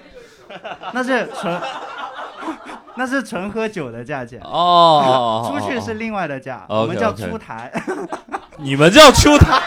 [0.95, 1.61] 那是纯
[2.97, 7.71] 那是纯喝酒的价钱。”哦，出去是另外的价我们叫出台。
[8.59, 9.61] 你们叫出台。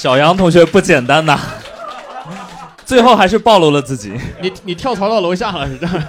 [0.00, 1.38] 小杨同学不简单呐，
[2.86, 4.18] 最后还是暴露了自己。
[4.40, 6.02] 你你跳槽到楼下了是这样？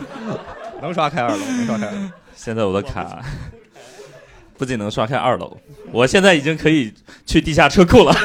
[0.82, 1.98] 能刷开二楼，能刷开二楼。
[2.34, 3.22] 现在我的卡
[4.58, 5.58] 不仅能刷开二楼，
[5.92, 6.94] 我现在已经可以
[7.26, 8.16] 去地下车库了。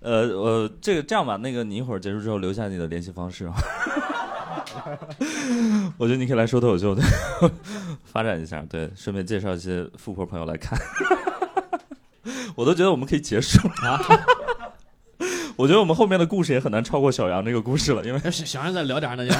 [0.00, 3.54] 呃呃，这个这样吧，那个你一会儿结束之后留下你的联系方式啊。
[5.98, 7.02] 我觉得你可以来说脱口秀的，
[8.04, 10.78] 发展一下，对，顺便介绍一些富婆朋友来看。
[12.54, 14.00] 我都觉得我们可以结束了啊。
[15.56, 19.34] 我觉得我们后面的故事也很难超过小杨这个故事了，因为小杨再聊点儿呢，就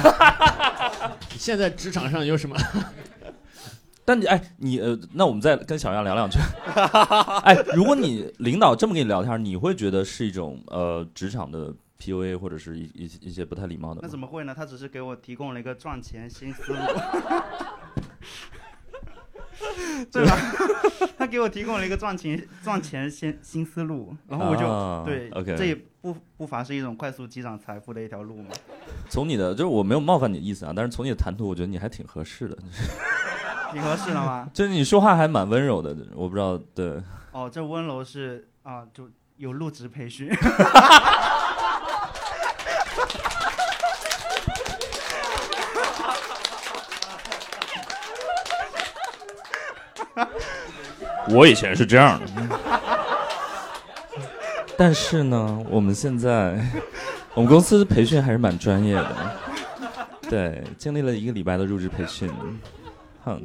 [1.37, 2.55] 现在职场上有什么？
[4.05, 6.37] 但你哎，你呃，那我们再跟小杨聊两句。
[7.43, 11.73] 哎，如果你领导这么跟你聊天，你会觉得是一种呃职场的
[12.11, 14.01] PUA 或者是一一一些不太礼貌的？
[14.03, 14.53] 那怎么会呢？
[14.55, 16.79] 他只是给我提供了一个赚钱新思路，
[20.11, 20.35] 对吧？
[21.17, 28.49] 他给我提供了一个赚钱赚钱新新思路，然后我就、啊对 OK 这也不不乏是一种快速积攒财富的一条路嘛。
[29.09, 32.57] 从你的就是我没有冒犯你的意思啊，但是从你的谈吐，我觉得你还挺合适的，
[33.71, 34.49] 挺合适的吗？
[34.53, 35.95] 就是你说话还蛮温柔的。
[36.13, 37.01] 我不知道，对，
[37.31, 40.29] 哦，这温柔是啊，就有入职培训。
[51.29, 52.25] 我以前是这样的，
[54.77, 56.59] 但是呢，我们现在
[57.33, 59.15] 我们公司培训还是蛮专业的，
[60.29, 62.31] 对，经历了一个礼拜的入职培训，
[63.23, 63.41] 哼。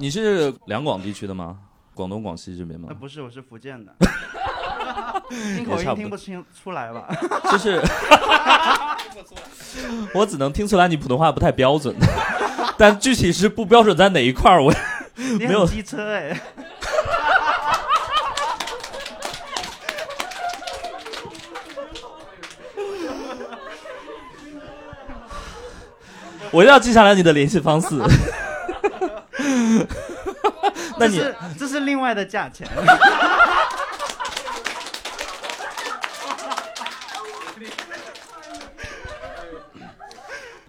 [0.00, 1.58] 你是两广地区的吗？
[1.92, 2.94] 广东、广西这边吗那？
[2.94, 3.92] 不是，我是福建的。
[5.28, 7.06] 听口音听不清出来吧？
[7.50, 7.80] 就是，
[10.14, 11.94] 我只能听出来你普通话不太标准，
[12.78, 14.72] 但具体是不标准在哪一块儿，我
[15.38, 16.40] 没有机车哎。
[26.50, 27.88] 我要记下来你的联系方式。
[30.98, 32.66] 那你这是这是另外的价钱。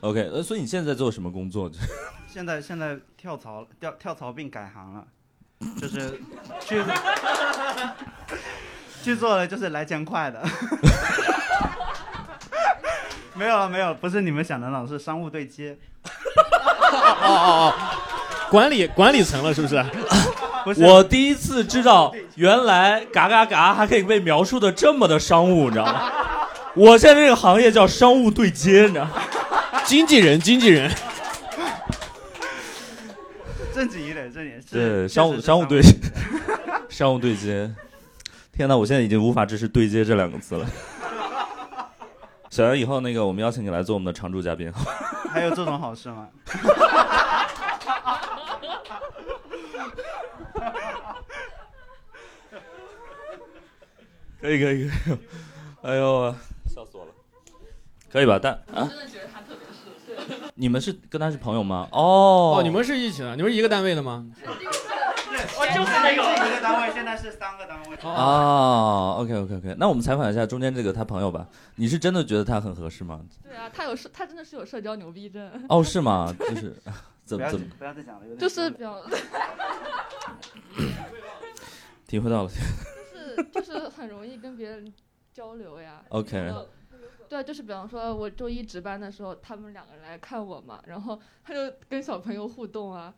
[0.02, 1.70] OK，呃，所以你现在在做什么工作？
[2.32, 5.04] 现在现在跳槽跳跳槽并改行了，
[5.82, 6.22] 就是
[6.62, 6.82] 去
[9.04, 10.42] 去做的就是来钱快的。
[13.36, 15.78] 没有了，没有，不是你们想的那种，是商务对接。
[16.04, 16.12] 哦
[17.22, 17.74] 哦哦，
[18.50, 19.84] 管理管理层了是不是？
[20.66, 26.12] 不是我第一次知道，原来嘎嘎嘎还可以被描述的这么的商务，你知道吗？
[26.76, 29.12] 我现在这个行业叫商务对接，你知道吗？
[29.90, 30.88] 经纪人，经纪人，
[33.74, 34.62] 正经一点，正经。
[34.62, 35.90] 是对，商务商务对接。
[36.88, 37.74] 商务对接。
[38.52, 40.70] 天哪，我现在已经无法支持“对接”这两个字了。
[42.52, 44.72] 小杨，以后那个我们邀请你来做我们的常驻嘉宾。
[45.34, 46.28] 还有这种好事吗？
[54.40, 55.18] 可以可以可以，
[55.82, 56.36] 哎呦，
[56.68, 57.12] 笑死我了。
[58.12, 58.40] 可以吧？
[58.40, 59.40] 但啊，真的觉得他。
[60.56, 61.88] 你们是跟他是朋友吗？
[61.92, 64.26] 哦哦，你们是一起的，你们是一个单位的吗？
[65.58, 67.96] 我就是那个一个单位，现在是三个单位。
[67.98, 71.48] 啊，OK OK OK，那我们采访一下中间这个他朋友吧。
[71.76, 73.22] 你是真的觉得他很合适吗？
[73.44, 75.50] 对啊，他有社，他真的是有社交牛逼症。
[75.70, 76.34] 哦，是吗？
[76.38, 76.76] 就是
[77.24, 79.02] 怎么怎么不要再讲了，有点就是比较，
[82.08, 84.92] 体会到了就是就是很容易跟别人
[85.32, 86.02] 交流呀。
[86.10, 86.52] ？OK，
[87.30, 93.14] 对，就是比方说，我周一值班的时候，他们两个人来看我嘛，然后他就跟小朋友互动啊。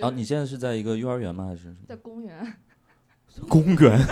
[0.00, 1.46] 啊，你现在是在一个幼儿园吗？
[1.46, 2.54] 还是什么在公园，
[3.48, 4.04] 公园？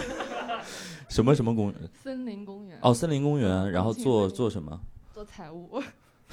[1.08, 1.74] 什么什么公园？
[2.02, 2.78] 森林公园。
[2.82, 3.70] 哦，森林公园。
[3.72, 4.80] 然后做做什么？
[5.12, 5.82] 做财务。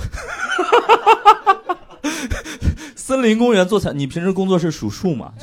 [2.95, 5.33] 森林公园做财，你平时工作是数树吗？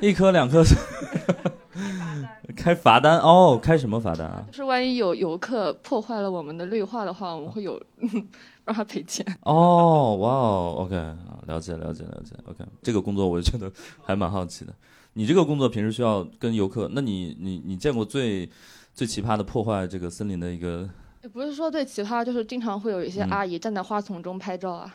[0.00, 0.62] 一颗两颗，
[2.56, 4.44] 开罚单哦，开什么罚单啊？
[4.50, 7.80] 就是万一有游客破坏了我们的绿化的话，我们会有
[8.64, 9.24] 让他赔钱。
[9.42, 10.94] 哦，哇哦，OK，
[11.46, 13.70] 了解了解了解，OK，这个工作我觉得
[14.02, 14.72] 还蛮好奇的。
[15.14, 18.48] 你这个工作平时需要跟游客，那你你你见过最
[18.94, 20.88] 最奇葩的破坏这个森林的一个，
[21.22, 24.90] 也不是说最奇葩，就是经常会有一些嗯阿姨站在花丛中拍照啊，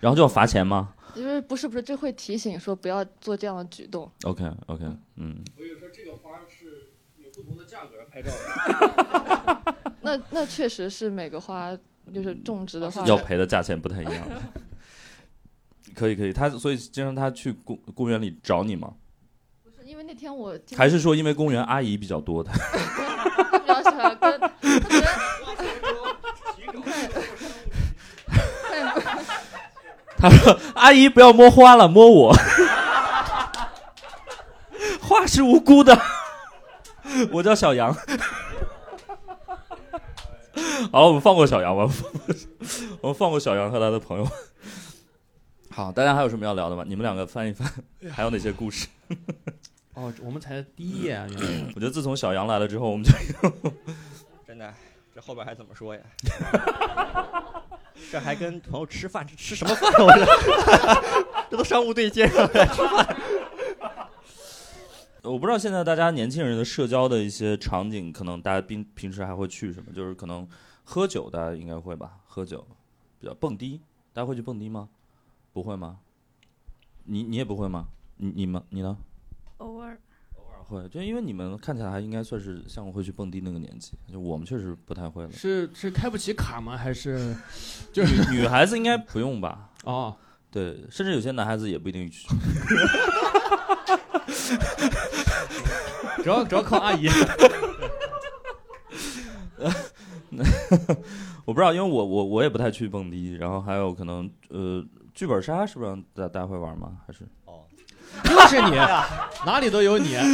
[0.00, 4.10] 然后就要罚钱吗就是不是不是就会提醒说不要做这样的举动。
[4.24, 4.84] ？OK OK，
[5.16, 11.76] 嗯，我有说这个花是有不同的价格拍照的 那那确实是每个花
[12.12, 14.28] 就是种植的话，要赔的价钱不太一样。
[15.94, 18.94] 可以可以，他所以经常他去公公园里找你吗？
[19.62, 22.50] 不是因为那天我还是说因为公园阿姨比较多的？
[23.52, 24.40] 他比较喜欢跟
[30.28, 32.34] 他觉得他说：“阿姨不要摸花了，摸我。
[35.00, 36.00] 花是无辜的。
[37.30, 37.92] 我叫小杨。
[40.90, 42.26] 好了，我们放过小杨吧，我们放过
[43.02, 44.26] 我们放过小杨和他的朋友。
[45.70, 46.84] 好，大家还有什么要聊的吗？
[46.86, 47.70] 你们两个翻一翻，
[48.10, 48.86] 还有哪些故事？
[49.94, 53.12] 哦，我们才第一页啊，原来我觉得自从小杨来了之后，我们就
[54.46, 54.72] 真的，
[55.14, 56.00] 这后边还怎么说呀？
[58.10, 59.90] 这还跟朋友吃饭，这吃什么饭？
[59.98, 60.26] 我这
[61.50, 63.16] 这都商务对接上了，吃饭。
[65.22, 69.92] 我不知道现在大家年轻人的社交的一些场景，可能大家平平时还会去什么？
[69.92, 70.46] 就是可能
[70.84, 72.18] 喝酒，大家应该会吧？
[72.26, 72.66] 喝酒，
[73.18, 73.80] 比较蹦迪，
[74.12, 74.88] 大家会去蹦迪吗？
[75.52, 75.98] 不会吗？
[77.04, 77.86] 你你也不会吗？
[78.18, 78.96] 你你们你呢？
[79.58, 79.98] 偶尔
[80.64, 85.32] 会，就因为你们看起来还应该算是像会去蹦迪那个年纪，就我们确实不太会了。
[85.32, 86.76] 是是开不起卡吗？
[86.76, 87.36] 还是
[87.92, 89.70] 就是女孩子应该不用吧？
[89.84, 90.16] 哦，
[90.50, 92.26] 对，甚至有些男孩子也不一定去。
[96.22, 97.06] 主要主要靠阿姨。
[101.44, 106.98] 我不知道，因为我我我也不太去蹦迪，然后还有可能呃，剧本杀是不是让大大家会玩吗？
[107.06, 107.20] 还是
[108.24, 108.76] 就是你，
[109.44, 110.16] 哪里都有你。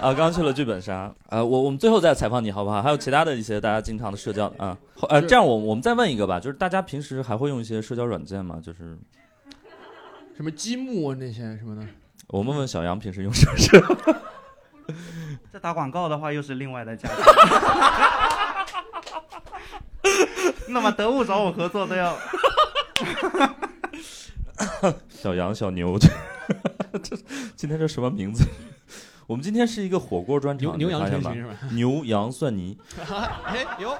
[0.00, 2.82] 啊，刚去了剧本杀，呃，我我们最后再采访你好不好？
[2.82, 4.76] 还有其他的一些大家经常的社交啊，
[5.08, 8.60] 呃，这样我我们再问一个吧，就是大家平时还会用一些社交软件吗？
[8.62, 8.98] 就是
[10.36, 11.82] 什么积木那些什么的。
[12.26, 13.80] 我问问小杨平时用什么社？
[15.50, 17.14] 这打广告的话又是另外的价格。
[20.68, 22.14] 那么得物找我合作都要，
[25.08, 26.08] 小羊、小牛，这
[27.02, 27.16] 这
[27.54, 28.44] 今天这什么名字？
[29.26, 31.58] 我们今天是一个火锅专场，牛牛羊你发现吧成群是吧？
[31.74, 32.78] 牛羊蒜泥，
[33.44, 33.96] 哎有，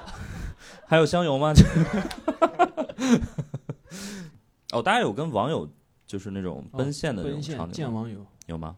[0.87, 1.53] 还有香油吗？
[4.71, 5.69] 哦，大家有跟网友
[6.05, 7.73] 就是那种奔现的那种场景吗？
[7.73, 8.75] 见网友，有吗？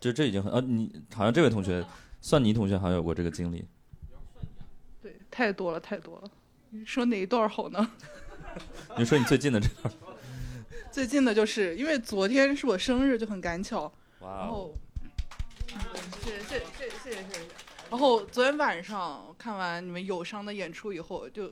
[0.00, 1.84] 就这已经很呃，你好像这位同学，
[2.20, 3.64] 蒜泥同学好像有过这个经历。
[5.00, 6.30] 对，太多了，太多了。
[6.70, 7.90] 你说哪一段好呢？
[8.96, 9.94] 你说你最近的这段，
[10.92, 13.90] 最近的就是因为昨天是我生日，就很赶巧，
[14.20, 14.74] 哇然后，
[16.22, 17.40] 谢谢谢谢谢谢谢谢。
[17.90, 21.50] 然后昨天晚上看完你们友商的演出以后，就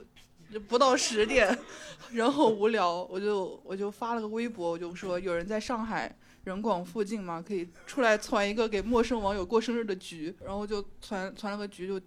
[0.53, 1.57] 就不到十点，
[2.11, 7.41] 人很无聊，我就我就发了个微博，我就说有人在上海人广附近嘛？
[7.41, 11.99] 可以出来传一个给陌生网友过生日的局，然后就传传了个局，就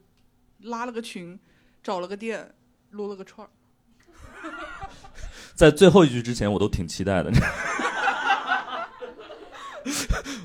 [0.61, 1.37] 拉了个群，
[1.83, 2.55] 找了个店，
[2.91, 3.51] 撸了个串儿。
[5.55, 7.31] 在最后一句之前，我都挺期待的。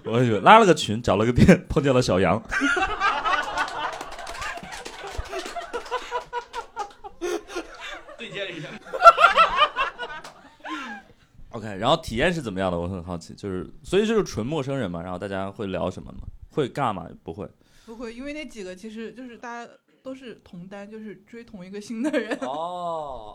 [0.06, 2.42] 我以为拉了个群，找了个店，碰见了小杨。
[8.18, 8.68] 对接一下。
[11.52, 12.78] OK，然后体验是怎么样的？
[12.78, 16.20] 我很好奇，就是所以就是纯陌生人嘛，然后大家会聊什么吗？
[16.52, 17.08] 会尬吗？
[17.24, 17.50] 不会。
[17.86, 19.72] 不会，因为那几个其实就是大家
[20.04, 22.38] 都是同单，就是追同一个星的人。
[22.42, 22.48] 哦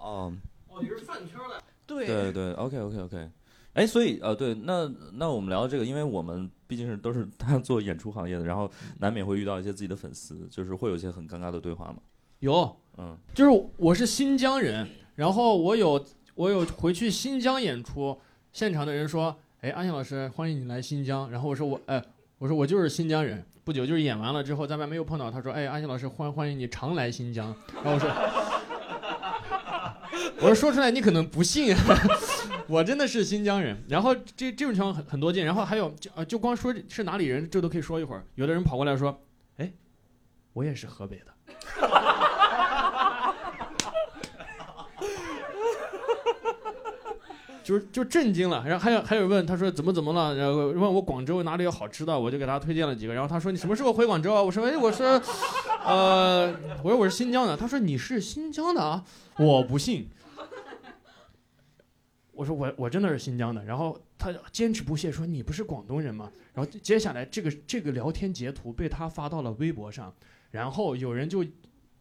[0.03, 0.33] 哦，
[0.75, 1.63] 哦，你是饭圈的。
[1.87, 3.31] 对对对，OK OK OK。
[3.75, 11.97] 哎，所以呃，对，那那我们聊这个，因为我们毕竟是都是 大家做演出行业的，然后难免会遇到一些自己的粉丝，就是会有一些很尴尬的对话嘛。
[12.41, 16.05] 有，嗯，就是我是新疆人，然后我有
[16.35, 18.19] 我有回去新疆演出，
[18.53, 21.31] 现场的人说，哎，阿信老师，欢迎你来新疆。
[21.31, 22.03] 然后我说我，哎，
[22.39, 23.45] 我说我就是新疆人。
[23.65, 27.57] 不久就是演完了之后，在外面又碰到他说，哎，阿信老师，欢欢迎你常来新疆。
[27.75, 28.11] 然后我说，
[30.41, 31.75] 我说说出来你可能不信，
[32.69, 33.83] 我真的是新疆人。
[33.89, 38.25] 然后这这种情况很很多见，然后还有就呃就光说是哪里人，这都可以说一会儿。
[38.35, 39.19] 有的人跑过来说，
[39.57, 39.73] 哎，
[40.53, 41.33] 我也是河北的。
[47.63, 54.43] 就是就震惊了，然后还有还有问他说怎么怎么了，然后问我广州哪里有好吃的，我就给他推荐了几个，然后他说你什么时候回广州啊？
[54.43, 55.19] 我说哎我说，
[55.87, 59.03] 呃我说我是新疆的，他说你是新疆的啊？
[59.39, 60.11] 我不信，
[62.35, 66.31] 我说我我真的是新疆的，然后他坚持不懈说你不是广东人吗？
[66.53, 70.15] 然后接下来这个这个聊天截图被他发到了微博上，
[70.51, 71.45] 然后有人就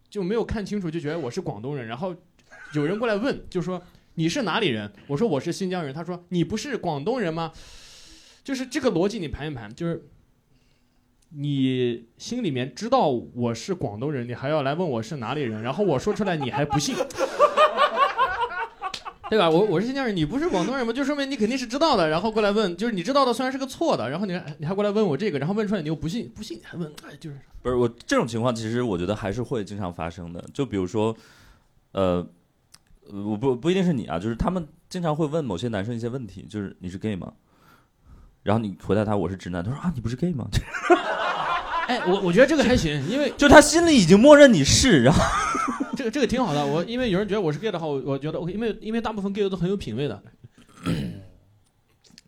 [0.10, 2.16] 就没有看清楚就觉得我是广东人，然后
[2.74, 3.82] 有人过来问就说。
[4.16, 4.94] 你是哪里人？
[5.08, 5.92] 我说我是新疆人。
[5.92, 7.52] 他说你不是广东人吗？
[8.44, 10.08] 就是这个逻辑，你盘一盘，就是
[11.30, 16.96] 你心里面知道我是广东人，你还要来问我是哪里人，然后我说出来你还不信，
[19.34, 19.50] 对吧？
[19.50, 20.94] 我我是新疆人，你不是广东人吗？
[20.94, 30.44] 就说明你肯定是知道的，然后过来问，就是你知道的虽然是个错的，然后你还你还过来问我这个，然后问出来你又不信，不信你还问，哎，就是不是我这种情况，其实我觉得还是会经常发生的。
[30.54, 31.16] 就比如说，
[31.94, 32.26] 呃。
[33.12, 37.34] 呃，我不不一定是你啊，就是他们经常会问某些男生一些问题，就是你是 gay 吗？
[38.44, 40.48] 然后你回答他我是直男，他说啊你不是 gay 吗？
[41.86, 45.22] 哎，我我觉得这个还行，因为就他心里已经默认你是，然后
[45.96, 46.66] 这个这个挺好的。
[46.66, 50.22] 我因为有人觉得我是 gay 的话，我我觉得 OK，因为因为大部分 gay 都很有品位的。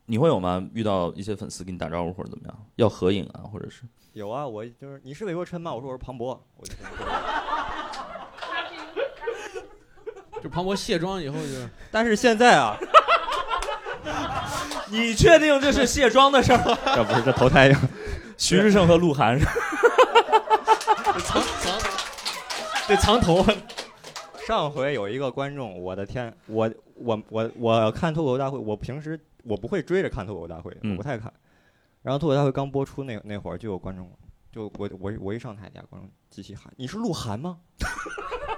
[0.08, 0.64] 你会有吗？
[0.74, 3.82] 遇到一些粉丝给你打招呼或者怎么样，要合影啊，或者是？
[4.14, 5.74] 有啊，我就是你是韦若琛吗？
[5.74, 6.74] 我说我是庞博，我就
[10.44, 12.78] 就庞博卸妆以后就，但是现在啊，
[14.92, 16.78] 你确定这是卸妆的事儿吗？
[16.96, 17.82] 这不是这投太阳，
[18.38, 19.46] 徐志胜和鹿晗是，
[22.90, 23.44] 得藏头。
[24.46, 31.34] 上回有一个观众，我的天，我我我我看脱口秀大会，我平时我不会追着看脱口秀大会，嗯我不太看。
[32.04, 34.08] 然后脱口秀大会刚播出那那会儿，就有观众，
[34.52, 37.58] 就我我我一上台，底下观众机器喊：“你是鹿晗吗？”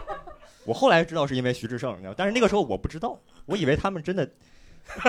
[0.65, 4.29] 我后来知道是因为徐志胜，你知道，但是那个时候我不知道，我以为他们真的。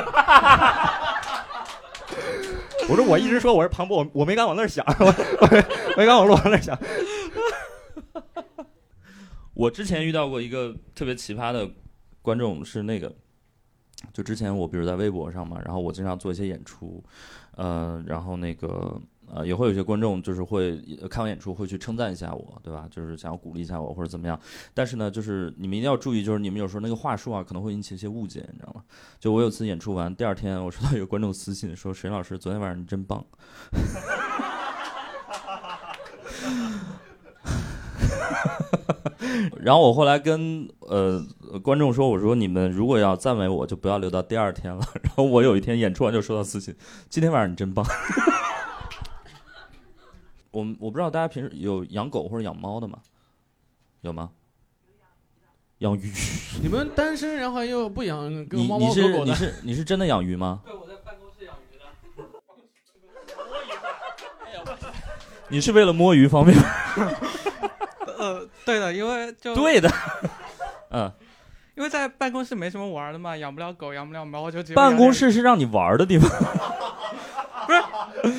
[2.89, 5.47] 我说我一直说我是庞博，我我没敢往那儿想，我
[5.97, 6.79] 没敢往鹿晗那儿想。
[9.59, 11.68] 我之前遇到过一个特别奇葩的
[12.22, 13.12] 观众，是那个，
[14.12, 17.02] 就之前我比如在微博上嘛，然后我经常做一些演出，
[17.56, 20.76] 呃，然后那个呃也会有些观众就是会
[21.11, 22.86] 看完演出会去称赞一下我，对吧？
[22.88, 24.40] 就是想要鼓励一下我或者怎么样。
[24.72, 28.84] 但是呢，就是你们一定要注意，就是你们有时候那个话术啊可能会引起一些误解，你知道吗？
[29.18, 33.26] 就我有次演出完，第二天我收到一个观众私信说：“沈老师，昨天晚上你真棒。”
[33.72, 33.80] 哈
[35.34, 35.94] 哈哈哈哈
[39.61, 41.24] 然后我后来跟呃
[41.62, 44.80] 观众说我说你们如果要赞美我就不要留到第二天了。
[45.03, 46.74] 然后我有一天演出完就收到私信
[47.09, 47.84] 今天晚上你真棒。
[50.51, 52.99] 我我不知道大家平时有养狗或者养猫的吗？
[54.01, 54.30] 有吗？
[55.78, 56.12] 养鱼。
[56.62, 60.62] 你们单身然后又不养你你是你是你是真的养鱼吗？
[60.64, 61.84] 对我在办公室养鱼的。
[65.51, 66.57] 你是为了摸鱼方便
[68.19, 69.91] 呃，对的，因为就对的，
[70.91, 71.11] 嗯，
[71.77, 76.29] 因为在办公室没什么玩的嘛，养不了狗，养不了猫，就只有办公室是让你玩的地方。
[77.69, 77.81] 不是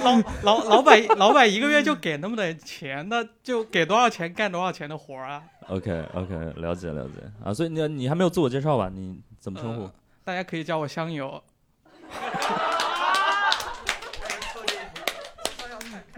[0.04, 8.90] 老老老板老板一个月就给那么点钱，那就给多少钱干多少钱的活儿啊？OK OK，了解了解啊，所以你你还没有自我介绍吧？
[8.92, 9.84] 你怎么称呼？
[9.84, 9.92] 呃
[10.24, 11.42] 大家可以叫我香油。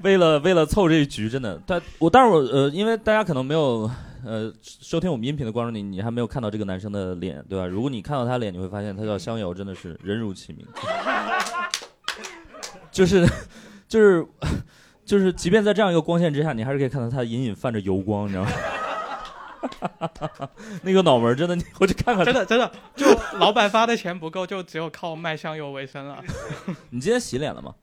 [0.04, 3.90] 为了为了凑这一局，真的，但我但是我呃，因为大家可能没有
[4.26, 7.66] 呃收听我们音频的观众，你你还没有看到这个男生的脸，对吧？
[7.66, 10.66] 如果你看到他脸，你会发现他叫香油，真的是人如其名，
[12.92, 13.28] 就是
[13.88, 14.28] 就是
[15.06, 18.52] 就是，即便在这样一个光线之下，你还是可以看到他隐隐泛着油光，你知道吗？
[20.82, 22.26] 那个脑门真的，你回去看看。
[22.26, 23.06] 真的真的，就
[23.38, 26.24] 老板发的钱不够，就只有靠卖香油为生了。
[26.90, 27.76] 你今天洗脸了吗？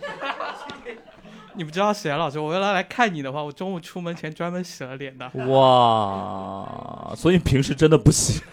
[1.56, 5.26] 你不知道史岩老师，我为了来看你的话，我中午出门前专门洗了脸的。
[5.48, 8.42] 哇，所以平时真的不洗。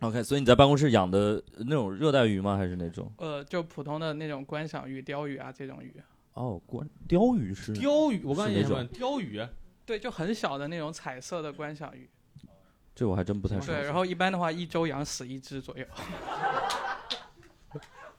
[0.00, 2.56] OK，所以你在办公室养的那种热带鱼吗？
[2.56, 3.10] 还是那种？
[3.18, 5.94] 呃，就普通的那种观赏鱼、鲷鱼啊这种鱼。
[6.34, 9.46] 哦，观鲷鱼是鲷鱼，我刚才也想问鲷鱼，
[9.86, 12.08] 对，就很小的那种彩色的观赏鱼。
[12.94, 13.66] 这我还真不太熟悉。
[13.68, 15.84] 对，然后一般的话，一周养死一只左右。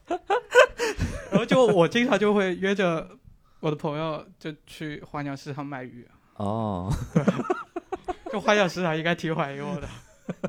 [1.32, 3.10] 然后就我经常就会约着
[3.60, 6.91] 我的朋友就去花鸟市场买鱼，哦，
[8.32, 9.88] 就花鸟市场应该挺欢迎我的。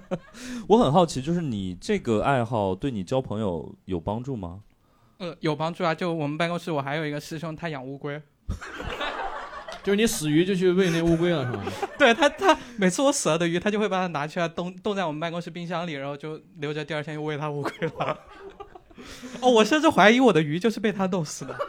[0.69, 4.61] 我很好奇，就是你这个爱好对你交朋友有帮助吗？
[5.19, 5.95] 呃，有帮助啊！
[5.95, 8.21] 就我们办公室，我还有一个师兄，他养乌龟。
[9.83, 11.63] 就是你死鱼就去喂那乌龟了是吗？
[11.99, 18.19] 对他，他每次我死了的鱼，他就会把它拿出来冻冻在我们办公室冰箱里，然后就留着第二天又喂它乌龟了。
[19.41, 21.57] 哦，我甚至怀疑我的鱼就是被他弄死的。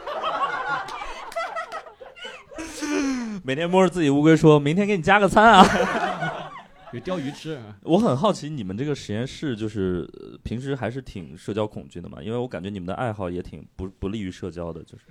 [3.44, 5.64] 每天摸着自己乌龟说：“明天给你加个餐啊。
[6.92, 7.52] ”有钓鱼吃。
[7.54, 12.22] 啊我很好奇，你们这个实验室就是呃平时还是挺社交恐惧的嘛？
[12.22, 15.04] 因为我感觉你们的爱好也挺不不利于社交的，就是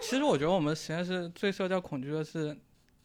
[0.00, 2.56] 其实我觉得我们实验室最社交恐惧的是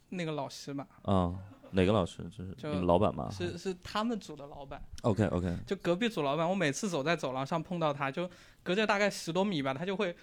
[0.09, 1.34] 那个老师吧，啊、
[1.72, 2.24] 哪个老师？
[2.30, 3.30] 就是你们老板吗？
[3.32, 6.49] 是是他们组的老板，OK OK，就隔壁组老板。
[6.49, 8.30] 我每次走在走廊上碰到他，就
[8.63, 10.15] 隔着大概十多米吧，他就会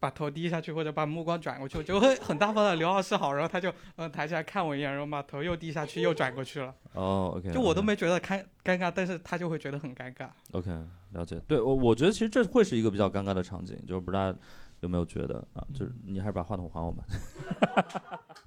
[0.00, 3.74] 把头低下去，或者把目光转过去，我就会很大方的刘老师好，然后他就嗯、
[4.04, 6.74] 呃抬起来看我一眼，然后把头又低下去，又转过去了。
[6.92, 10.28] 哦，OK，就我都没觉得尴尴尬，但是他就会觉得很尴尬。
[10.52, 10.70] OK，
[11.12, 11.40] 了解。
[11.48, 14.34] 对我，我觉得其实这会是一个比较尴尬的场景，就是不知道
[14.80, 15.66] 有没有觉得啊？
[15.72, 17.02] 就是你还是把话筒还我们。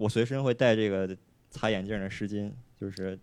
[0.00, 1.14] 我随身会带这个
[1.50, 3.18] 擦眼镜的湿巾，就是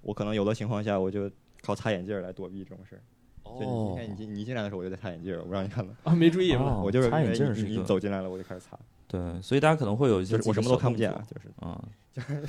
[0.00, 1.28] 我可能有的情况下我就
[1.60, 3.02] 靠擦眼镜来躲避这种事儿。
[3.42, 5.92] 所以你今天你进你进来的时候我就在擦眼镜，我不让你看到。
[6.04, 8.78] 啊，没注意哦我就是擦眼镜是你走进来了，我就开始擦。
[9.08, 11.84] 对，所以大家可能会有一些就是我什么都看不见啊，就是啊，
[12.14, 12.46] 就是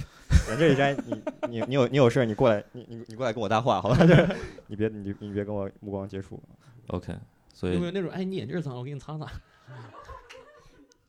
[0.51, 3.97] 眼镜一摘，你你你有你有事儿你过来，你你你过来跟我搭话，好吧？
[4.05, 4.35] 就是
[4.67, 6.39] 你别你你别跟我目光接触
[6.87, 7.15] ，OK，
[7.51, 9.25] 所以有没有那种哎你眼镜脏了，我给你擦擦？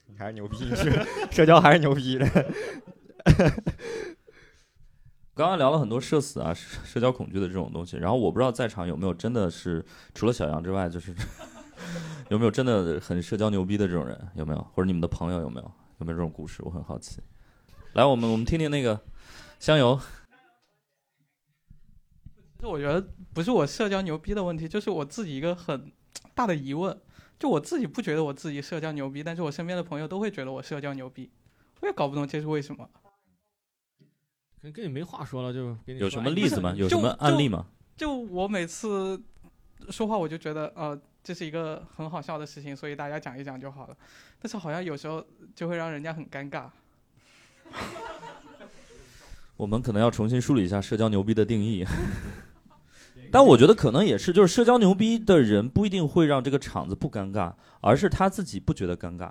[0.07, 0.91] 你还是牛逼，你是
[1.31, 2.27] 社交还是牛逼的。
[5.35, 9.85] 刚刚聊了很多社死啊、社社交恐惧的这种东西，然后我不知道在场有没有真的是
[10.15, 11.15] 除了小杨之外，就是
[12.31, 14.63] 有没有真的很社交牛逼的这种人，有没有？
[14.73, 15.73] 或者你们的朋友有没有？
[15.99, 16.63] 有没有这种故事？
[16.65, 17.21] 我很好奇。
[17.93, 18.99] 来，我们我们听听那个
[19.59, 20.01] 香油。
[22.57, 25.93] 其实我觉得不是我社交牛逼的问题，就是我自己一个很
[26.35, 26.99] 大的疑问。
[27.39, 31.31] 就我自己不觉得我自己社交牛逼，但是我身边的朋友都会觉得我社交牛逼，
[31.81, 32.89] 我也搞不懂这是为什么。
[34.63, 36.73] 跟跟你没话说了，就给你有什么例子吗？
[36.75, 37.67] 有什么案例吗？
[37.97, 39.23] 就我每次
[39.91, 43.97] 说话，我就觉得呃，这是一个很好笑的事情，所以大家讲一讲就好了。
[44.41, 45.25] 但是好像有时候
[45.55, 46.71] 就会让人家很尴尬。
[49.57, 51.85] 我们可能要重新梳理一下社交牛逼的定义。
[53.37, 59.31] 但我觉得可能也是，就是社交牛逼的人不一定会让这个场子不尴尬，而是他自己不觉得尴尬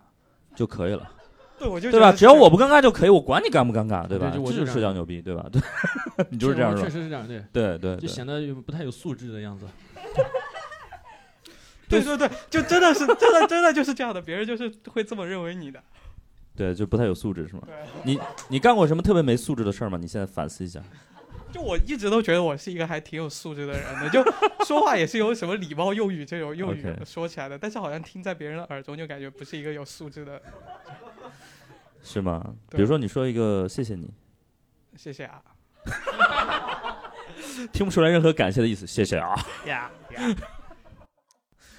[0.53, 1.09] 就可以了，
[1.57, 2.11] 对，我就对吧？
[2.11, 4.29] 只要我不尴尬就可以，我管你尴不尴尬，对吧？
[4.29, 5.43] 对就我这就是社交牛逼，对吧？
[5.51, 5.59] 对，
[6.29, 6.77] 你就是这样？
[6.77, 9.65] 确实是这样，对，对对对，就显得不太有素质的样子。
[11.89, 15.81] 对对对，就真的是真的真的就是这样的，别人就是会这么认为你的。
[16.55, 17.63] 对，就不太有素质是吗？
[17.65, 19.97] 对，你你干过什么特别没素质的事儿吗？
[19.99, 20.79] 你现在反思一下。
[21.55, 24.21] 就我一直都觉得我是一个还挺有素质的人的，就
[24.67, 30.41] 说话也是有什么礼貌用语这种用语说起来的，但是好像听在别人的耳中就感觉不是一个有素质的。
[32.03, 32.53] 是吗？
[32.69, 34.13] 比如说你说一个谢谢你，
[34.97, 35.41] 谢谢啊
[37.71, 39.33] 听不出来任何感谢的意思，谢谢啊。
[39.65, 40.35] 呀呀！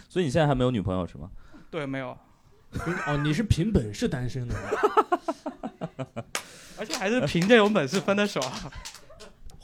[0.09, 1.31] 所以你现在还没有女朋友是吗？
[1.71, 2.17] 对，没有，
[3.07, 4.55] 哦，你是凭本事单身的，
[6.79, 8.41] 而且还是凭这种本事分的手。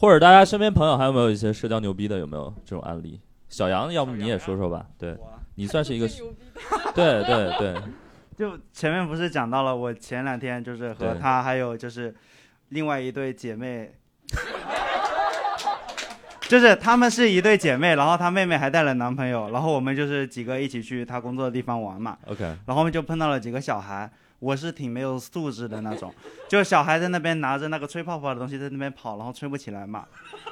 [0.03, 2.19] 或者大家身边朋友还有没有一些社交牛逼的？
[2.19, 3.21] 有没有这种案例？
[3.49, 4.85] 小杨，要不你也说说吧？
[4.99, 5.17] 对
[5.55, 6.09] 你算是一个，
[6.93, 7.81] 对对对，
[8.37, 12.13] 就前面不是讲到了，我前两天就是和对她还有就是
[12.71, 13.93] 另外一对姐妹，
[16.49, 24.11] 就是她们是一对姐妹，然后她妹妹还带了男朋友，然后我们就是几个一起去她工作的地方玩嘛，OK，然后我们就碰到了几个小孩。
[24.43, 26.13] 我是挺没有素质的那种，
[26.51, 30.05] 就小孩在那边拿着那个吹泡泡的东西在那边跑，然后吹不起来嘛，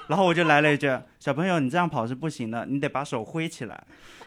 [0.06, 3.84] 然后我就来了一句：“小朋友，你这样跑是不行的，你得把手挥起来。”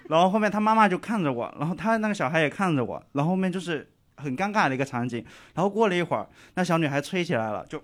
[0.09, 5.24] 然后后面他妈妈就看着我，然后他那个小孩也看着我，然后后面就是很尴尬的一个场景。
[5.55, 7.82] 然后过了一会儿，那小女孩吹起来了，就，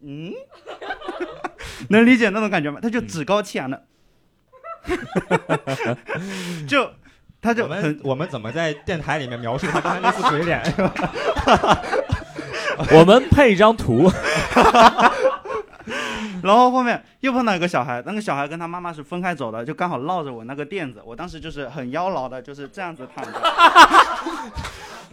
[0.00, 0.32] 嗯，
[1.90, 2.80] 能理解那种感觉吗？
[2.80, 3.86] 她就趾高气扬的，
[6.66, 6.90] 就，
[7.40, 10.60] 她就我们我们怎么在电台里面描述他刚才那副嘴脸？
[12.92, 14.10] 我们配一张图，
[16.42, 23.32] 然后后面又碰到一个小孩，那个小孩跟他妈妈是分开走的，就刚好绕着我那个垫子，我当时就是很妖娆的，就是这样子躺着，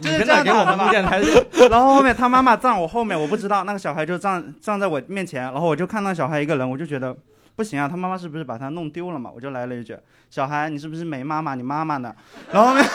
[0.00, 0.64] 就是这样给我。
[0.64, 1.20] 们录电台，
[1.68, 7.16] 然后后面他妈妈站我后面，我不知道那个小孩就站站在我面前，然后我就看到小孩一个人，我就觉得
[7.56, 9.30] 不行啊，他妈妈是不是把他弄丢了嘛？
[9.34, 9.96] 我就来了一句
[10.30, 11.54] ：“小孩，你是不是没妈妈？
[11.54, 12.14] 你妈妈呢？”
[12.52, 12.84] 然后后面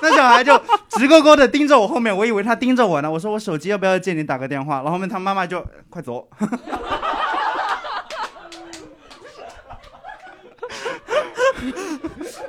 [0.00, 0.58] 那小孩就
[0.90, 3.10] 直勾勾的盯着我后面，我以为他盯着我呢。
[3.10, 4.76] 我说我手机要不要借你打个电话？
[4.76, 6.26] 然后后面他妈妈就快走。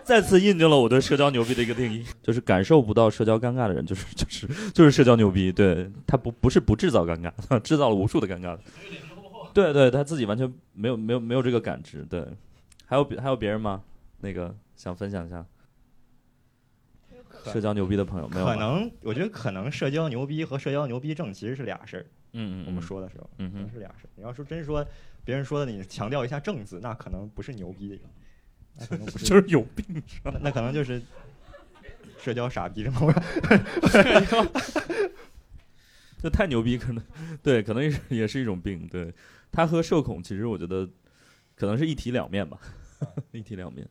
[0.04, 5.52] 再次印证了我对社交牛逼的一个定义，就是感受不到社交尴尬的人，就是就是就是社交牛逼。
[5.52, 8.58] 对他不不是不制造尴尬， 制造了无数的尴尬。
[9.54, 12.04] 对对，他自己完全没有没有没有这个感知。
[12.10, 12.26] 对，
[12.86, 13.84] 还有别还有别人吗？
[14.20, 15.46] 那个想分享一下
[17.52, 18.46] 社交牛逼的朋友没有？
[18.46, 22.06] 可能我觉得可能社交牛逼和社交牛逼症其实是俩事儿。
[22.32, 24.10] 嗯嗯，我们说的时候，嗯可能哼，是俩事儿。
[24.16, 24.86] 你要说真说
[25.24, 28.00] 别人说的，你强调一下正字，那可能不是牛逼，
[28.76, 30.02] 那可能不是， 就是有病。
[30.24, 31.02] 那那可能就是
[32.18, 32.94] 社交傻逼症。
[36.22, 37.04] 这太牛逼，可能
[37.44, 38.88] 对，可能也是也是一种病。
[38.88, 39.14] 对，
[39.54, 40.86] 他和社恐其实我觉得
[41.56, 42.58] 可能是一体两面吧，
[43.32, 43.88] 一体两面。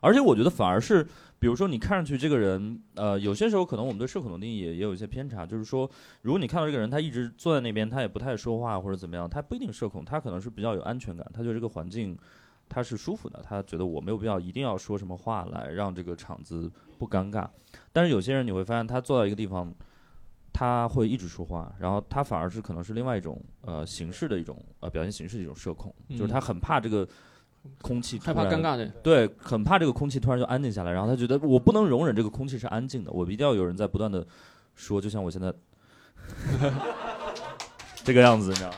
[0.00, 1.02] 而且我觉得反而是，
[1.38, 5.90] 比如说你看上去这个人，呃，有些时候可能我们对社恐的定义也也有一些偏差，就是说，
[6.20, 12.16] 如果你看到这个人他一直坐在那边，他也不太说话或者怎么样，他不一定社恐，他可能是比较有安全感，他觉得这个环境
[12.68, 17.48] 他是舒服的，他觉得我没有必要一定要说什么话来让这个场子不尴尬。
[17.92, 19.74] 但是有些人你会发现，他坐到一个地方，
[20.58, 27.06] 他会一直说话，然后他反而是可能是另外一种呃形式的一种呃表现形式的一种社恐，就是他很怕这个
[27.82, 28.86] 空气害怕尴尬的。
[29.02, 34.26] 对，很怕这个空气突然就安静下来，然后他觉得我不能容忍这个空气是安静的，我一定要有人在不断的
[34.74, 35.52] 说，就像我现在
[38.02, 38.76] 这个样子，你知道吗？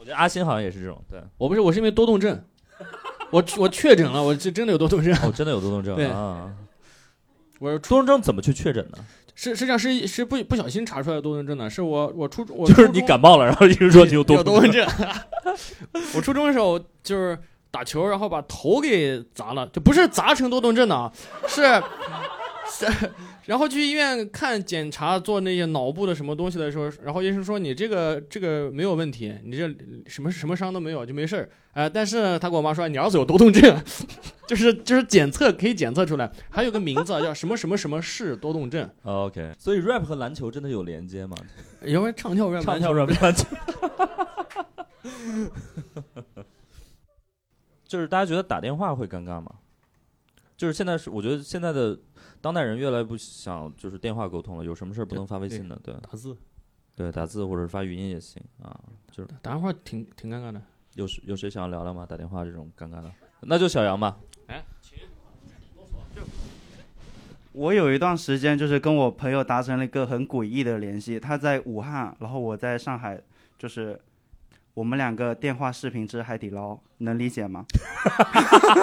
[0.00, 2.42] 我觉得阿星好像也是这种，对，我不是，我是因为多动症，
[3.30, 5.14] 我我确诊了，我是真的有多动症。
[5.22, 6.52] 哦，真的有多动症对啊。
[7.58, 8.98] 我是多动症怎么去确诊呢？
[9.36, 14.84] 是实际上是是不不小心查出来的多动症的，是我我初我就是你感冒了，然后医生说你有多动症。
[16.14, 17.38] 我初中的时候就是
[17.70, 21.12] 打球，然后把头给砸了，就不是砸成多动症的啊，
[21.46, 21.82] 是是，
[23.46, 29.68] 然后去医院看检查做那些脑部的什么东西的时候，然后医生说你这个这个没有问题，你这
[30.06, 31.48] 什么什么伤都没有，就没事儿。
[31.72, 33.78] 哎、但是他跟我妈说你儿子有多动症，
[34.48, 41.36] 就是就是检测可以检测出来，还有个名字啊叫什么什么什么氏多动症，哦 OK，所以 rap 和篮球真的有连接吗？
[41.84, 43.46] 因为唱跳 rap 唱跳 rap 篮球。
[47.86, 49.52] 就是大家觉得打电话会尴尬吗？
[50.56, 51.96] 就是现在是，我觉得现在的
[52.40, 56.36] 当代人越来越不想就是电话沟通了，有什么事儿不能发微信的，对打字
[56.94, 58.78] 对，打字或者发语音也行啊。
[59.10, 60.60] 就是打电话挺挺尴尬的。
[60.94, 62.06] 有有谁想要聊聊吗？
[62.06, 63.10] 打电话这种尴尬的，
[63.42, 64.18] 那就小杨吧。
[67.52, 73.18] 我有一段时间就是跟我朋友达成了一个很诡异的联系，他在武汉，然后我在上海，
[73.58, 73.98] 就是
[74.76, 77.64] 我们两个电话视频吃海底捞，能理解吗？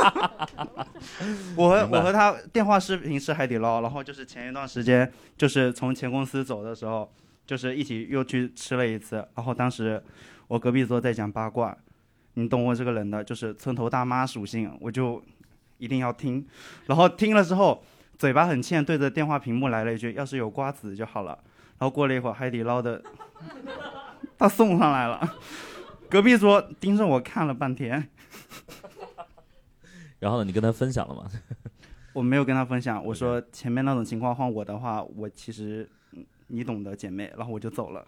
[1.55, 7.13] 我和我和他电话视频吃海底捞，然后就是前一段时间，就是从前公司走的时候，
[7.45, 10.03] 就是一起又去吃了一次，然后当时
[10.47, 11.77] 我隔壁桌在讲八卦，
[12.33, 15.23] 你懂我这个人的，就是村头大妈属性，我就
[15.77, 16.43] 一定要听，
[16.87, 17.83] 然后听了之后。
[18.15, 21.31] 嘴巴很欠，对着电话屏幕来了一句：“要是有瓜子就好了。”
[21.79, 23.01] 然后过了一会儿，海底捞的
[24.37, 25.19] 他送上来了，
[26.13, 28.07] 隔壁桌盯着我看了半天。
[30.21, 31.27] 然后呢，你跟他分享了吗？
[32.13, 38.05] 我没有跟他分享，我说前面那种情况换我的话，我其实嗯你懂的，姐妹，然后我就走了，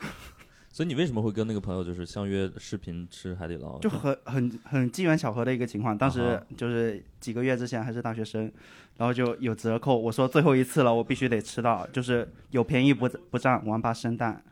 [0.72, 3.78] 所以你为什么会跟那个朋友就是相约视频吃海底捞？
[3.80, 5.98] 就很很很机缘巧合的一个情况。
[5.98, 8.50] 当啊时就是几个月之前还是大学生，
[8.96, 14.42] 然后就有折扣，我说最后一次了，我必须得吃到，就是有便宜不不占，王八生蛋。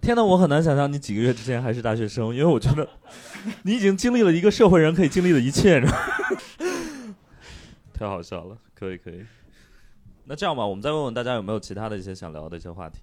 [0.00, 2.88] 天呐，我很难想象你几个月之前还是大学生，因为我觉得
[3.62, 7.14] 你已经经历了一个社会人可以经历的一切，你知道吗
[7.92, 9.24] 太好笑了，可以可以。
[10.24, 13.00] 那这样吧，我们再问问大家有没有其他的一些想聊的一些话题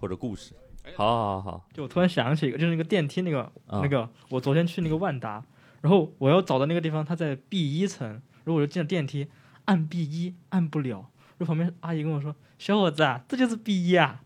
[0.00, 0.52] 或者故事。
[0.96, 5.42] 好好好好，就我突然想起一个，就是那个电梯那个、啊那个，我昨天去那个万达，
[5.80, 9.28] 然后我要找的那个地方，它在 B 一层，然后我就进了电梯，
[9.66, 14.22] 按 B 一按不了，然后旁边阿姨跟我说：“小伙子啊，这就是 B 一啊。”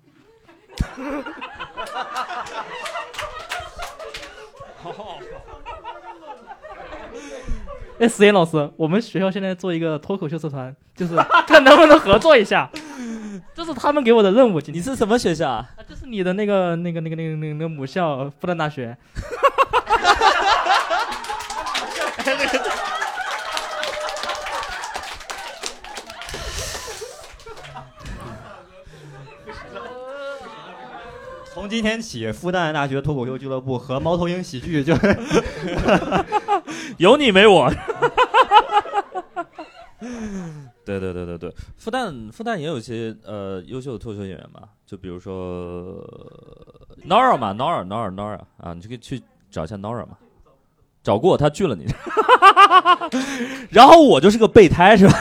[7.99, 11.14] 哎，石岩老师，我们学校现在做一个脱口秀社团，就是
[11.47, 12.68] 看能不能合作一下，
[13.55, 14.61] 这是他们给我的任务。
[14.61, 15.64] 今天你是什么学校啊？
[15.89, 18.97] 这是你的那个那个那个那个那个那个母校复旦大学。
[31.62, 34.92] 从今天起，复旦大学脱口秀俱乐部和猫头鹰喜剧就
[36.98, 37.70] 有你没我。
[40.84, 46.04] 对对对对对，复旦复旦也有一些呃优秀的脱口秀演员嘛，就比如说
[47.08, 50.18] Nora 嘛，Nora Nora Nora 啊，你就可以去找一下 Nora 嘛，
[51.00, 51.86] 找过他拒了你，
[53.70, 55.14] 然后我就是个备胎是吧？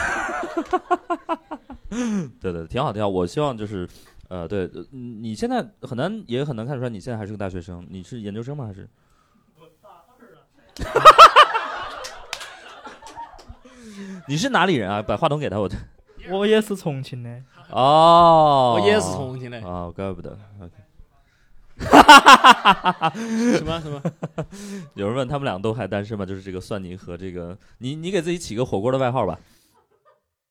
[2.40, 3.88] 对对，挺好挺好，我希望就是
[4.32, 8.88] 呃对，呃你现在很难也很难看出来你现在还是个大学生，你是研究生吗还是？
[14.26, 15.02] 你是哪里人啊？
[15.02, 15.68] 把话筒给他，我
[16.30, 17.42] 我也是重庆的。
[17.70, 20.30] 哦，我也是重庆的哦，怪不得。
[20.60, 20.72] OK
[23.56, 24.00] 什么什么？
[24.94, 26.24] 有人问他们俩都还单身吗？
[26.24, 29.38] 就是这个蒜泥和这个你，你给自己起个火锅的外号吧。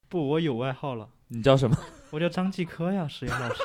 [0.07, 1.09] 不，我有外号了。
[1.33, 1.77] 你叫什么？
[2.09, 3.63] 我叫张继科呀，石岩老师。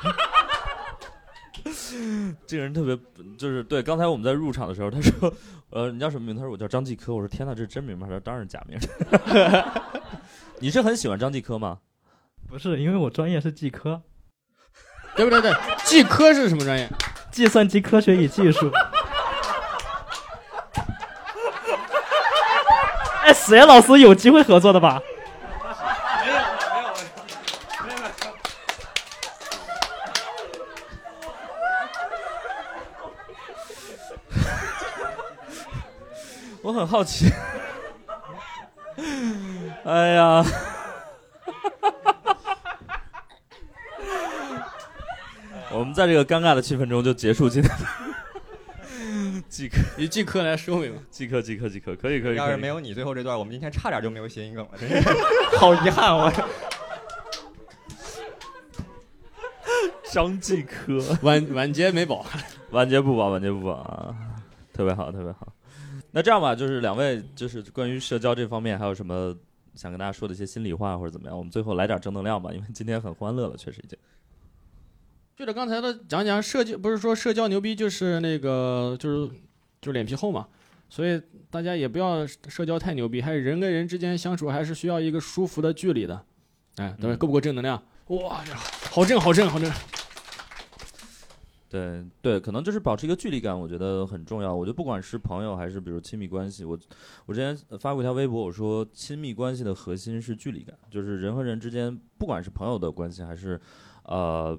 [2.46, 2.96] 这个人特别，
[3.36, 3.82] 就是对。
[3.82, 5.32] 刚才我们在入场的时候，他说
[5.70, 8.78] ：“呃，你叫什么名？”他说：“我叫张继科。”我说：“天哪，这是真名吗？”他说：“当然是假名。
[10.60, 11.78] ”你是很喜欢张继科吗？
[12.48, 14.00] 不是，因为我专业是计科。
[15.16, 15.40] 对不对？
[15.40, 15.52] 对，
[15.84, 16.88] 计科是什么专业？
[17.32, 18.70] 计算机科学与技术。
[23.22, 25.02] 哎，史岩老师有机会合作的吧？
[36.66, 37.30] 我很好奇。
[39.86, 40.42] 哎呀，
[45.70, 47.84] 我们在这个尴尬的气氛中就结束今天的
[49.48, 51.00] 即刻以即刻来收尾吧？
[51.08, 52.30] 即刻即刻即刻，可以可以。
[52.30, 55.08] 可以要是没有你最后这段，我们今天差点就没有谐音梗了，真是
[55.58, 56.32] 好遗憾我。
[60.10, 62.26] 张继科，晚晚节没保，
[62.70, 64.12] 晚节不保，晚节不保啊，
[64.72, 65.46] 特别好，特别好。
[66.16, 69.36] 那这样吧，就是两位，就是关于社交这方面，还有什么
[69.74, 71.36] 想跟大家说的一些心里话或者怎么样？
[71.36, 73.98] 我们最后来点正能量吧，因为今天很欢乐了，确实已经。
[75.36, 79.28] 就着刚才的讲讲社交，不是说社交牛逼就是那个就是
[79.82, 80.48] 就是脸皮厚嘛，
[80.88, 81.20] 所以
[81.50, 86.24] 大家也不要社交太牛逼，还是人跟人之间相处还是需要一个舒服的距离的。
[86.76, 87.82] 哎，各位够不够正能量？
[88.06, 88.42] 哇，
[88.90, 89.70] 好正好正好正！
[91.76, 94.54] 对对，可能就是保持一个距离感，我觉得很重要。
[94.54, 96.78] 我觉得不管是朋友还是比如亲密关系，我
[97.26, 103.60] 我之前发过一条微博，我说亲密关系的核心是距离感，就是人和人之间，不管是朋友的关系，还是
[104.04, 104.58] 呃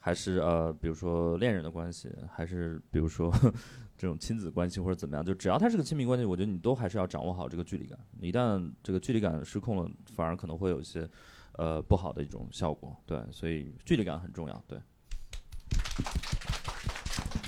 [0.00, 3.32] 还是呃比如说恋人的关系，还是比如说
[3.96, 7.98] 这种亲子关系或者怎么样，就只要它是个亲密关系，我觉得你都还是要掌握好这个距离感。
[8.20, 11.08] 一旦这个距离感失控了，反而可能会有一些
[11.52, 12.96] 呃不好的一种效果。
[13.06, 14.64] 对，所以距离感很重要。
[14.66, 14.78] 对。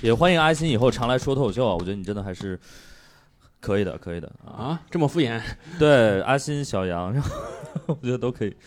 [0.01, 1.73] 也欢迎阿星以后常来说脱口秀啊！
[1.75, 2.59] 我觉得你真的还是
[3.59, 4.81] 可以的，可以的啊！
[4.89, 5.39] 这么敷衍？
[5.77, 7.29] 对，阿星、小杨，然 后
[7.87, 8.57] 我觉得都可以，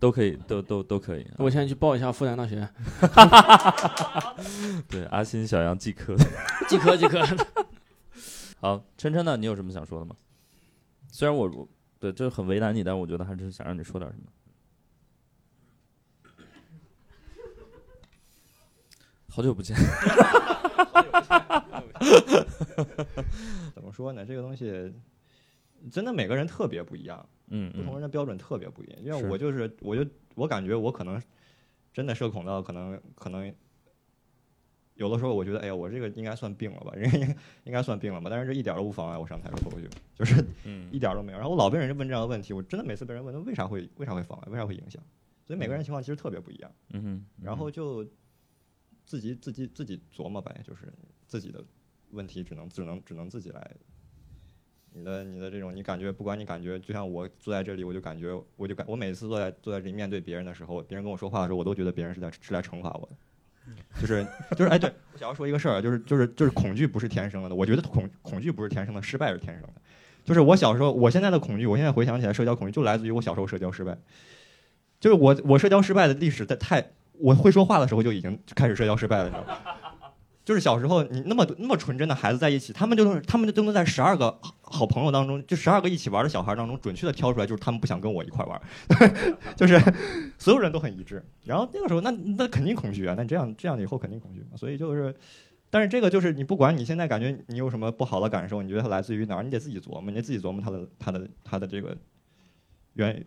[0.00, 1.26] 都可以，都都都可以。
[1.36, 2.66] 我现在去报一下复旦大学。
[4.88, 6.16] 对，阿星、小杨、 季科，
[6.66, 7.20] 季科，季科。
[8.58, 9.36] 好，琛琛呢？
[9.36, 10.16] 你有什么想说的吗？
[11.12, 11.68] 虽然我我
[12.00, 14.24] 对这很为难你，但我觉得还是想让你说点什么。
[19.28, 19.76] 好久不见。
[23.74, 24.24] 怎么说呢？
[24.24, 24.92] 这个东西
[25.90, 28.98] 真的每个人特别不一样，嗯不同嗯人的标准特别不一样。
[29.02, 31.20] 因为我就是，我就我感觉我可能
[31.92, 33.52] 真的社恐到可能可能
[34.94, 41.38] 有的时候我觉得，哎呀，我这个应该算病了吧，应该应该算病了吧，但是这一点都不妨碍我上台说脱口秀，就是嗯 一点儿都没有。
[41.38, 45.02] 然后我老被人问这样的问题，我真的每次被人问，为啥会为啥会妨碍，为啥会影响？
[45.46, 46.70] 所以每个人情况其实特别不一样。
[46.94, 48.04] 嗯哼，然后就
[49.04, 50.92] 自己自己自己琢磨呗，就是
[51.26, 51.64] 自己的
[52.10, 53.70] 问题只能只能只能自己来。
[54.96, 63.16] 你的你的这种，你感觉不管你感觉，就像我坐在这里，我就感觉我就感我每次坐在坐在这里面对别人的时候，别人跟我说话的时候，我都觉得别人是在是来惩罚我的。
[64.00, 69.74] 就是就是哎，对我想要说一个事儿，就是就是就是恐惧不是天生的，我觉得恐恐惧不是天生的，失败是天生的。
[70.22, 73.98] 就是我小时候，我现在的恐惧，我现在回想起来，社交恐惧就来自于我小时候社交失败。
[75.00, 79.58] 就是我我社交失败的历史在太，我会说话的时候就已经开始社交失败了，你知道吗？
[80.44, 88.60] 就是小时候你那么那么纯真的孩子在一起，他们就是他们就都能在十二个好朋友当中，就十二个一起玩的小孩当中，准确的挑出来，就是他们不想跟我一块玩，
[89.56, 89.80] 就是
[90.38, 91.24] 所有人都很一致。
[91.44, 94.48] 然后那个时候，那那肯定恐惧啊，那这样这样以后肯定恐惧嘛。
[94.54, 95.14] 所以就是，
[95.70, 101.96] 但是这个就是你不管你现在感觉你有什么不好的感受，你觉得它来自于哪儿，你得自己琢磨，你得自己琢磨它的它的它的这个
[102.92, 103.24] 原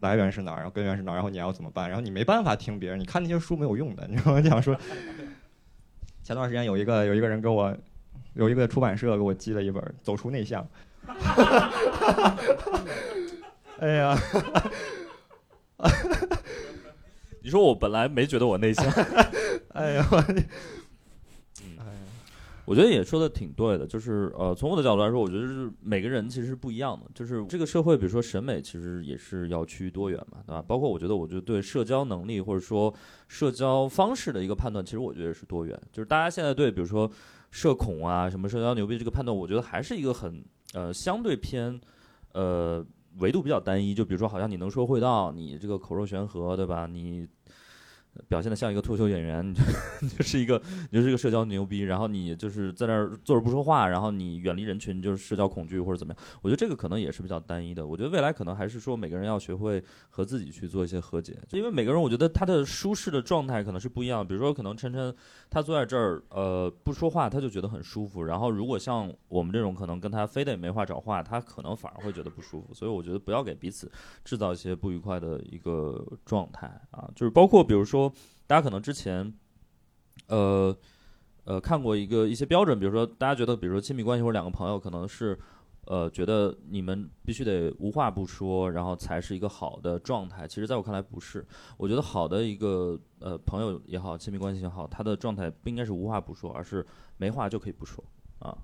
[0.00, 1.88] 来源是哪儿，然后根源是哪儿，然后你要怎么办？
[1.88, 4.40] 然后你没办法听别人，你看那些书没有用的，你知道吗？
[4.40, 4.76] 讲说，
[6.22, 7.74] 前段时间有一个有一个人给我，
[8.34, 10.62] 有一个出版社给我寄了一本《走出内向》，
[13.80, 14.18] 哎呀，
[17.40, 18.84] 你说我本来没觉得我内向，
[19.72, 20.06] 哎呀，
[22.68, 30.62] 我觉得也说的挺对的，就是呃，从我的角度来说，我觉得是每个人其实是不一样的，就是这个社会，比如说审美，其实也是要趋于多元嘛，对吧？
[30.68, 32.92] 包括我觉得，我觉得对社交能力或者说
[33.26, 37.10] 社交方式的一个判断，其实我觉得是多元，就是大家现在对比如说
[37.50, 41.80] 社恐啊、什么社交牛逼这个判断，我觉得还是一个很呃相对偏
[42.34, 42.84] 呃
[43.18, 46.86] 维度比较单一，就比如说好像你能说会道，你这个口若悬河，对吧？
[46.86, 47.26] 你
[48.26, 49.62] 表现的像一个脱口秀演员，你 就
[50.00, 56.22] 你就是一个你就是一个社交牛逼，然后你就是在那儿坐着不说话，然后你远离人群，就是社交恐惧或者怎么样。
[56.42, 57.86] 我觉得这个可能也是比较单一的。
[57.86, 64.26] 我觉得未来可能还是说每个人要学会和自己去做一些和解，就因为每个人我觉得他的舒适的状态可能是不一样。
[64.26, 65.14] 比如说可能晨晨
[65.48, 72.74] 他坐在这儿，呃，不说话他就觉得很舒服，然后如果像我们这种可能跟他非得没话找话，他可能反而会觉得不舒服。
[72.74, 73.90] 所以我觉得不要给彼此
[74.24, 78.07] 制造一些不愉快的一个状态啊，就是包括比如说。
[78.46, 79.32] 大家可能之前，
[80.26, 80.76] 呃，
[81.44, 85.38] 呃，看过一个一些标准，比如说大家觉得，比如说亲密关系或者两个朋友，可能是，
[85.86, 90.46] 呃，觉得你们必须得无话不说，然后才是一个好的状态。
[90.46, 91.46] 其实，在我看来不是。
[91.76, 96.84] 我觉得好的一个呃朋友也好，亲密关系也好，他的状态不应该是无话不说，而是
[97.16, 98.04] 没话就可以不说
[98.38, 98.56] 啊。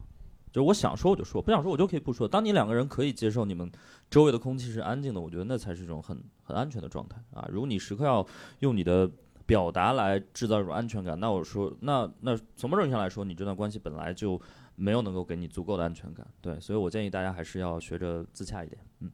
[0.53, 2.29] 就是我想说我就说，不想说我就可以不说。
[2.29, 3.69] 当你两个人可以接受你们
[4.09, 7.45] 周围的空气是安静的，我觉得那才是一种很很安全的状态啊。
[7.51, 8.25] 如果你时刻要
[8.61, 9.11] 用你的
[9.47, 14.41] 表达来制造一种安全感，那我说，那那从某种意义上来说，你这段关系本来就
[14.77, 19.11] 没有能够给你足够的安全感，对，所以我建议大家还是要学着自洽一点，嗯。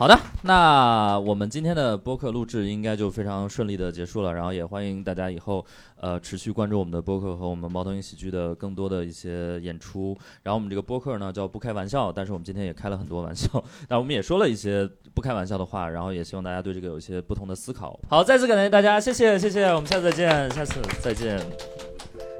[0.00, 5.62] 好的，那我们今天的播客录制应该就非常顺利的结束了，然后也欢迎大家以后
[6.00, 10.16] 呃持续关注我们的播客和我们猫头鹰喜剧的更多的一些演出。
[10.42, 18.00] 然后我们这个播客呢叫不开玩笑，但是我们今天也开了很多玩笑，但我们也说了一些不开玩笑的话，然后也希望大家对这个有一些不同的思考。
[18.08, 21.38] 好，再次感谢大家，谢谢谢谢，我们下次再见，下次再见。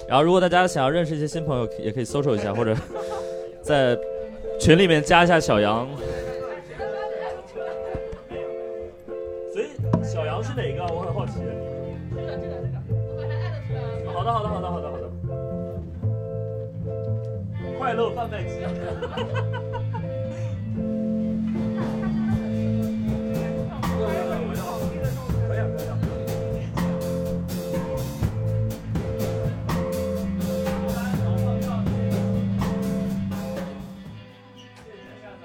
[0.09, 2.75] 然后如果大家想要认识一些新朋友，也可以搜索一下，或者
[3.63, 3.99] 在
[4.59, 5.87] 群里面加一下小杨。
[10.43, 10.85] 是哪个？
[10.93, 11.35] 我很好奇。
[12.15, 12.77] 这个这个这个，
[13.15, 14.11] 我把它艾特出来了。
[14.13, 15.05] 好的好的好的好的好的。
[17.79, 18.51] 快乐贩卖机。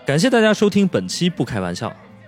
[0.06, 1.90] 感谢大家收听本期《不开玩笑》。